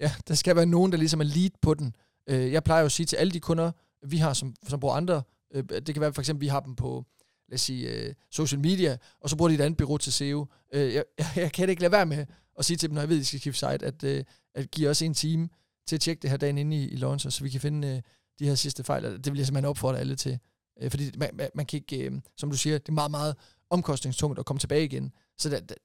ja, 0.01 0.11
der 0.27 0.33
skal 0.33 0.55
være 0.55 0.65
nogen, 0.65 0.91
der 0.91 0.97
ligesom 0.97 1.19
er 1.19 1.23
lead 1.23 1.49
på 1.61 1.73
den. 1.73 1.95
Øh, 2.29 2.51
jeg 2.51 2.63
plejer 2.63 2.81
jo 2.81 2.85
at 2.85 2.91
sige 2.91 3.05
til 3.05 3.15
alle 3.15 3.31
de 3.31 3.39
kunder, 3.39 3.71
vi 4.05 4.17
har, 4.17 4.33
som, 4.33 4.55
som 4.67 4.79
bruger 4.79 4.95
andre, 4.95 5.23
øh, 5.53 5.63
det 5.63 5.95
kan 5.95 6.01
være 6.01 6.13
for 6.13 6.21
eksempel, 6.21 6.41
vi 6.41 6.47
har 6.47 6.59
dem 6.59 6.75
på, 6.75 7.05
lad 7.49 7.55
os 7.55 7.61
sige, 7.61 7.89
øh, 7.89 8.13
social 8.31 8.59
media, 8.59 8.97
og 9.21 9.29
så 9.29 9.37
bruger 9.37 9.49
de 9.49 9.55
et 9.55 9.61
andet 9.61 9.77
bureau 9.77 9.97
til 9.97 10.13
SEO. 10.13 10.47
Øh, 10.73 10.93
jeg, 10.93 11.03
jeg, 11.17 11.27
jeg 11.35 11.51
kan 11.51 11.69
ikke 11.69 11.81
lade 11.81 11.91
være 11.91 12.05
med 12.05 12.25
at 12.59 12.65
sige 12.65 12.77
til 12.77 12.89
dem, 12.89 12.93
når 12.93 13.01
jeg 13.01 13.09
ved, 13.09 13.15
at 13.15 13.19
de 13.19 13.25
skal 13.25 13.39
skifte 13.39 13.59
site, 13.59 13.85
at, 13.85 14.03
øh, 14.03 14.23
at 14.55 14.71
give 14.71 14.89
os 14.89 15.01
en 15.01 15.13
time 15.13 15.49
til 15.87 15.95
at 15.95 16.01
tjekke 16.01 16.21
det 16.21 16.29
her 16.29 16.37
dagen 16.37 16.57
inde 16.57 16.77
i, 16.77 16.89
i 16.89 16.95
launcher, 16.95 17.31
så 17.31 17.43
vi 17.43 17.49
kan 17.49 17.61
finde 17.61 17.87
øh, 17.87 18.01
de 18.39 18.45
her 18.47 18.55
sidste 18.55 18.83
fejl. 18.83 19.03
Det 19.03 19.31
vil 19.31 19.37
jeg 19.37 19.45
simpelthen 19.45 19.69
opfordre 19.69 19.99
alle 19.99 20.15
til. 20.15 20.39
Øh, 20.81 20.89
fordi 20.91 21.11
man, 21.17 21.29
man, 21.33 21.49
man 21.55 21.65
kan 21.65 21.77
ikke, 21.77 22.05
øh, 22.05 22.21
som 22.37 22.51
du 22.51 22.57
siger, 22.57 22.77
det 22.77 22.89
er 22.89 22.93
meget, 22.93 23.11
meget 23.11 23.35
omkostningstungt 23.69 24.39
at 24.39 24.45
komme 24.45 24.59
tilbage 24.59 24.83
igen. 24.83 25.11
Så 25.37 25.49
der, 25.49 25.59
der, 25.59 25.75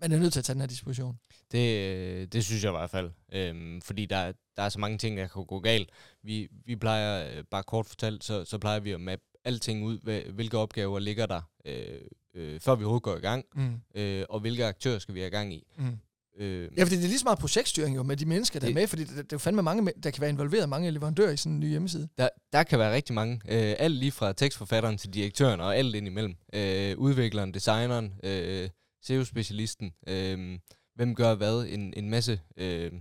man 0.00 0.12
er 0.12 0.18
nødt 0.18 0.32
til 0.32 0.40
at 0.40 0.44
tage 0.44 0.54
den 0.54 0.60
her 0.60 0.68
disposition. 0.68 1.18
Det, 1.52 2.32
det 2.32 2.44
synes 2.44 2.64
jeg 2.64 2.70
i 2.70 2.76
hvert 2.76 2.90
fald. 2.90 3.10
Øhm, 3.32 3.80
fordi 3.80 4.06
der, 4.06 4.32
der 4.56 4.62
er 4.62 4.68
så 4.68 4.78
mange 4.78 4.98
ting, 4.98 5.16
der 5.16 5.26
kan 5.26 5.44
gå 5.44 5.60
galt. 5.60 5.90
Vi, 6.22 6.48
vi 6.66 6.76
plejer, 6.76 7.38
øh, 7.38 7.44
bare 7.50 7.62
kort 7.62 7.86
fortalt, 7.86 8.24
så, 8.24 8.44
så 8.44 8.58
plejer 8.58 8.80
vi 8.80 8.92
at 8.92 9.00
mappe 9.00 9.24
alting 9.44 9.84
ud, 9.84 9.98
hvilke 10.32 10.58
opgaver 10.58 10.98
ligger 10.98 11.26
der, 11.26 11.42
øh, 11.64 12.00
øh, 12.34 12.60
før 12.60 12.74
vi 12.74 12.84
overhovedet 12.84 13.02
går 13.02 13.16
i 13.16 13.20
gang, 13.20 13.44
mm. 13.54 14.00
øh, 14.00 14.24
og 14.28 14.40
hvilke 14.40 14.66
aktører 14.66 14.98
skal 14.98 15.14
vi 15.14 15.20
have 15.20 15.30
gang 15.30 15.54
i. 15.54 15.66
Mm. 15.78 15.98
Øh, 16.38 16.68
ja, 16.76 16.82
fordi 16.82 16.96
det 16.96 17.04
er 17.04 17.08
lige 17.08 17.18
så 17.18 17.24
meget 17.24 17.38
projektstyring 17.38 17.96
jo 17.96 18.02
med 18.02 18.16
de 18.16 18.26
mennesker, 18.26 18.60
der 18.60 18.66
det, 18.66 18.76
er 18.76 18.80
med, 18.80 18.86
fordi 18.86 19.04
det, 19.04 19.10
det 19.10 19.18
er 19.18 19.26
jo 19.32 19.38
fandme 19.38 19.62
mange, 19.62 19.92
der 20.02 20.10
kan 20.10 20.20
være 20.20 20.30
involveret, 20.30 20.68
mange 20.68 20.90
leverandører 20.90 21.30
i 21.30 21.36
sådan 21.36 21.52
en 21.52 21.60
ny 21.60 21.68
hjemmeside. 21.68 22.08
Der, 22.18 22.28
der 22.52 22.62
kan 22.62 22.78
være 22.78 22.94
rigtig 22.94 23.14
mange. 23.14 23.40
Øh, 23.48 23.74
alt 23.78 23.94
lige 23.94 24.12
fra 24.12 24.32
tekstforfatteren 24.32 24.98
til 24.98 25.14
direktøren 25.14 25.60
og 25.60 25.76
alt 25.76 25.94
ind 25.94 26.06
imellem. 26.06 26.34
Øh, 26.54 26.98
udvikleren, 26.98 27.54
designeren, 27.54 28.12
øh, 28.24 28.68
SEO-specialisten, 29.06 29.94
øh, 30.08 30.58
hvem 30.94 31.14
gør 31.14 31.34
hvad, 31.34 31.66
en, 31.68 31.94
en 31.96 32.10
masse... 32.10 32.40
Øh, 32.56 32.92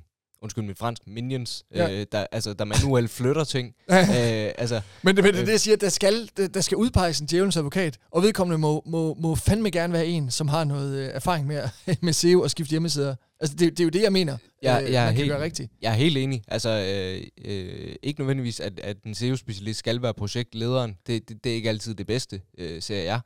undskyld 0.44 0.64
mit 0.64 0.78
fransk, 0.78 1.02
minions, 1.08 1.64
ja. 1.76 1.92
øh, 1.92 2.06
der, 2.12 2.26
altså, 2.32 2.54
der 2.54 2.66
manuelt 2.66 3.10
flytter 3.10 3.44
ting. 3.44 3.76
øh, 3.92 4.52
altså, 4.58 4.82
men 5.02 5.16
det, 5.16 5.24
men 5.24 5.34
det, 5.34 5.40
øh, 5.40 5.46
det 5.46 5.52
jeg 5.52 5.60
siger, 5.60 5.78
der 5.78 5.90
skal, 5.90 6.30
der 6.54 6.62
skal 6.62 6.76
udpeges 6.76 7.20
en 7.20 7.28
djævelens 7.28 7.58
advokat, 7.58 7.98
og 8.12 8.24
vedkommende 8.24 8.58
må, 8.58 8.84
må, 8.86 9.14
må 9.14 9.36
fandme 9.36 9.72
gerne 9.72 9.94
være 9.94 10.06
en, 10.06 10.32
som 10.32 10.48
har 10.48 10.64
noget 10.64 10.98
øh, 10.98 11.10
erfaring 11.14 11.48
med, 11.48 11.70
med 12.02 12.14
SEO 12.14 12.42
og 12.42 12.52
skifte 12.52 12.72
hjemmesider. 12.72 13.16
Altså, 13.40 13.56
det, 13.56 13.72
det 13.72 13.80
er 13.80 13.84
jo 13.84 13.90
det, 13.90 14.02
jeg 14.02 14.12
mener, 14.12 14.38
ja, 14.64 14.82
øh, 14.82 14.92
jeg 14.92 15.06
man 15.06 15.14
helt, 15.14 15.28
kan 15.28 15.36
gøre 15.38 15.44
rigtigt. 15.44 15.72
Jeg 15.82 15.90
er 15.92 15.96
helt 15.96 16.18
enig. 16.18 16.44
Altså, 16.48 16.70
øh, 16.70 17.24
øh, 17.46 17.96
ikke 18.04 18.20
nødvendigvis, 18.20 18.60
at, 18.60 18.80
at 18.80 18.98
en 19.04 19.16
SEO-specialist 19.16 19.80
skal 19.80 20.02
være 20.02 20.14
projektlederen. 20.14 20.98
Det, 21.08 21.30
det, 21.30 21.44
det 21.44 21.52
er 21.52 21.56
ikke 21.56 21.70
altid 21.70 21.96
det 21.96 22.08
bedste, 22.08 22.42
øh, 22.58 22.82
ser 22.82 23.04
jeg. 23.04 23.20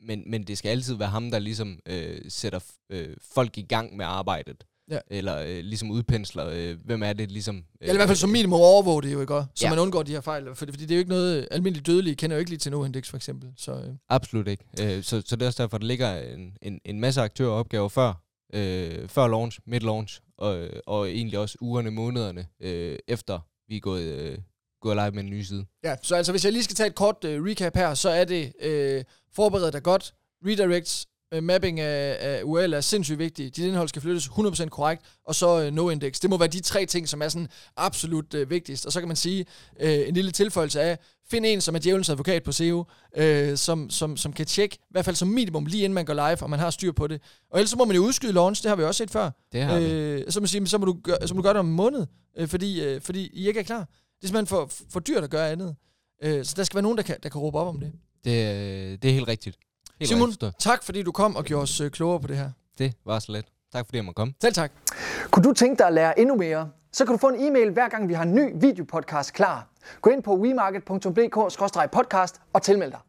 Men, 0.00 0.30
men 0.30 0.42
det 0.42 0.58
skal 0.58 0.68
altid 0.68 0.94
være 0.94 1.08
ham, 1.08 1.30
der 1.30 1.38
ligesom 1.38 1.78
øh, 1.86 2.20
sætter 2.28 2.60
øh, 2.90 3.16
folk 3.32 3.58
i 3.58 3.62
gang 3.62 3.96
med 3.96 4.04
arbejdet. 4.04 4.64
Ja. 4.90 4.98
Eller 5.10 5.38
øh, 5.38 5.64
ligesom 5.64 5.90
udpensler, 5.90 6.46
øh, 6.46 6.76
hvem 6.84 7.02
er 7.02 7.12
det 7.12 7.32
ligesom... 7.32 7.56
Øh, 7.56 7.62
eller 7.80 7.94
i 7.94 7.96
hvert 7.96 8.08
fald 8.08 8.16
som 8.16 8.30
minimum 8.30 8.60
overvåge 8.60 9.02
det 9.02 9.12
jo, 9.12 9.20
ikke? 9.20 9.34
Så 9.54 9.66
ja. 9.66 9.70
man 9.70 9.78
undgår 9.78 10.02
de 10.02 10.12
her 10.12 10.20
fejl. 10.20 10.54
Fordi, 10.54 10.72
fordi 10.72 10.84
det 10.84 10.90
er 10.90 10.96
jo 10.96 10.98
ikke 10.98 11.10
noget... 11.10 11.48
Almindelige 11.50 11.82
dødelige 11.82 12.16
kender 12.16 12.36
jo 12.36 12.38
ikke 12.38 12.50
lige 12.50 12.58
til 12.58 12.70
no-index, 12.70 13.10
for 13.10 13.16
eksempel. 13.16 13.52
Så, 13.56 13.72
øh. 13.72 13.94
Absolut 14.08 14.48
ikke. 14.48 14.64
Øh, 14.82 15.02
så, 15.02 15.22
så 15.26 15.36
det 15.36 15.42
er 15.42 15.46
også 15.46 15.62
derfor, 15.62 15.78
der 15.78 15.86
ligger 15.86 16.20
en, 16.20 16.56
en, 16.62 16.80
en 16.84 17.00
masse 17.00 17.20
aktører 17.20 17.50
opgaver 17.50 17.88
før, 17.88 18.22
øh, 18.54 19.08
før 19.08 19.28
launch, 19.28 19.58
mid-launch, 19.66 20.20
og, 20.38 20.68
og 20.86 21.10
egentlig 21.10 21.38
også 21.38 21.58
ugerne, 21.60 21.90
månederne 21.90 22.46
øh, 22.60 22.98
efter 23.08 23.40
vi 23.68 23.76
er 23.76 23.80
gået, 23.80 24.02
øh, 24.02 24.38
gået 24.80 24.96
live 24.96 25.10
med 25.10 25.22
en 25.22 25.30
ny 25.30 25.42
side. 25.42 25.64
Ja, 25.84 25.96
så 26.02 26.14
altså 26.14 26.32
hvis 26.32 26.44
jeg 26.44 26.52
lige 26.52 26.62
skal 26.62 26.76
tage 26.76 26.86
et 26.86 26.94
kort 26.94 27.24
øh, 27.24 27.44
recap 27.44 27.76
her, 27.76 27.94
så 27.94 28.08
er 28.08 28.24
det 28.24 28.52
øh, 28.60 29.04
forberedt 29.34 29.72
dig 29.72 29.82
godt, 29.82 30.14
redirects, 30.46 31.06
øh, 31.34 31.42
mapping 31.42 31.80
af, 31.80 32.16
af 32.20 32.42
URL 32.44 32.72
er 32.72 32.80
sindssygt 32.80 33.18
vigtigt. 33.18 33.56
Dit 33.56 33.64
indhold 33.64 33.88
skal 33.88 34.02
flyttes 34.02 34.26
100% 34.26 34.68
korrekt, 34.68 35.02
og 35.24 35.34
så 35.34 35.62
øh, 35.62 35.72
no-index. 35.72 36.18
Det 36.22 36.30
må 36.30 36.38
være 36.38 36.48
de 36.48 36.60
tre 36.60 36.86
ting, 36.86 37.08
som 37.08 37.22
er 37.22 37.28
sådan 37.28 37.48
absolut 37.76 38.34
øh, 38.34 38.50
vigtigst. 38.50 38.86
Og 38.86 38.92
så 38.92 39.00
kan 39.00 39.08
man 39.08 39.16
sige, 39.16 39.46
øh, 39.80 40.08
en 40.08 40.14
lille 40.14 40.30
tilføjelse 40.30 40.80
af, 40.80 40.98
find 41.30 41.46
en, 41.46 41.60
som 41.60 41.74
er 41.74 41.78
djævelens 41.78 42.08
advokat 42.08 42.42
på 42.42 42.52
SEO, 42.52 42.84
øh, 43.16 43.56
som, 43.56 43.90
som, 43.90 44.16
som 44.16 44.32
kan 44.32 44.46
tjekke, 44.46 44.76
i 44.76 44.90
hvert 44.90 45.04
fald 45.04 45.16
som 45.16 45.28
minimum, 45.28 45.66
lige 45.66 45.84
inden 45.84 45.94
man 45.94 46.04
går 46.04 46.14
live, 46.14 46.42
og 46.42 46.50
man 46.50 46.58
har 46.58 46.70
styr 46.70 46.92
på 46.92 47.06
det. 47.06 47.22
Og 47.50 47.58
ellers 47.58 47.70
så 47.70 47.76
må 47.76 47.84
man 47.84 47.96
jo 47.96 48.02
udskyde 48.02 48.32
launch, 48.32 48.62
det 48.62 48.68
har 48.68 48.76
vi 48.76 48.82
også 48.82 48.98
set 48.98 49.10
før. 49.10 49.30
Det 49.52 49.62
har 49.62 49.78
øh, 49.82 50.22
så, 50.28 50.40
må 50.40 50.46
sige, 50.46 50.66
så, 50.66 50.78
må 50.78 50.84
du 50.84 50.98
gøre, 51.02 51.28
så 51.28 51.34
må 51.34 51.38
du 51.38 51.42
gøre 51.42 51.52
det 51.52 51.60
om 51.60 51.68
en 51.68 51.76
måned, 51.76 52.06
øh, 52.38 52.48
fordi, 52.48 52.82
øh, 52.84 53.00
fordi 53.00 53.30
I 53.32 53.48
ikke 53.48 53.60
er 53.60 53.64
klar. 53.64 53.80
Det 53.80 54.24
er 54.24 54.26
simpelthen 54.26 54.46
for, 54.46 54.70
for 54.90 55.00
dyrt 55.00 55.24
at 55.24 55.30
gøre 55.30 55.50
andet. 55.50 55.76
Øh, 56.22 56.44
så 56.44 56.54
der 56.56 56.64
skal 56.64 56.74
være 56.74 56.82
nogen, 56.82 56.98
der 56.98 57.04
kan, 57.04 57.16
der 57.22 57.28
kan 57.28 57.40
råbe 57.40 57.58
op 57.58 57.66
om 57.66 57.80
det. 57.80 57.92
Det, 58.24 59.02
det 59.02 59.10
er 59.10 59.14
helt 59.14 59.28
rigtigt. 59.28 59.56
Helt 60.00 60.08
Simon, 60.08 60.32
tak 60.58 60.82
fordi 60.82 61.02
du 61.02 61.12
kom 61.12 61.36
og 61.36 61.44
gjorde 61.44 61.62
os 61.62 61.80
øh, 61.80 61.90
klogere 61.90 62.20
på 62.20 62.26
det 62.26 62.36
her. 62.36 62.50
Det 62.78 62.94
var 63.04 63.18
så 63.18 63.32
let. 63.32 63.44
Tak 63.72 63.86
fordi 63.86 63.96
jeg 63.96 64.04
måtte 64.04 64.16
komme. 64.16 64.34
Selv 64.40 64.54
tak. 64.54 64.72
Kunne 65.30 65.44
du 65.44 65.52
tænke 65.52 65.78
dig 65.78 65.86
at 65.86 65.92
lære 65.92 66.20
endnu 66.20 66.36
mere, 66.36 66.70
så 66.92 67.04
kan 67.04 67.12
du 67.12 67.18
få 67.18 67.28
en 67.28 67.46
e-mail 67.46 67.70
hver 67.70 67.88
gang 67.88 68.08
vi 68.08 68.14
har 68.14 68.22
en 68.22 68.34
ny 68.34 68.52
videopodcast 68.60 69.32
klar. 69.32 69.68
Gå 70.00 70.10
ind 70.10 70.22
på 70.22 70.36
wemarket.dk-podcast 70.36 72.40
og 72.52 72.62
tilmeld 72.62 72.90
dig. 72.90 73.00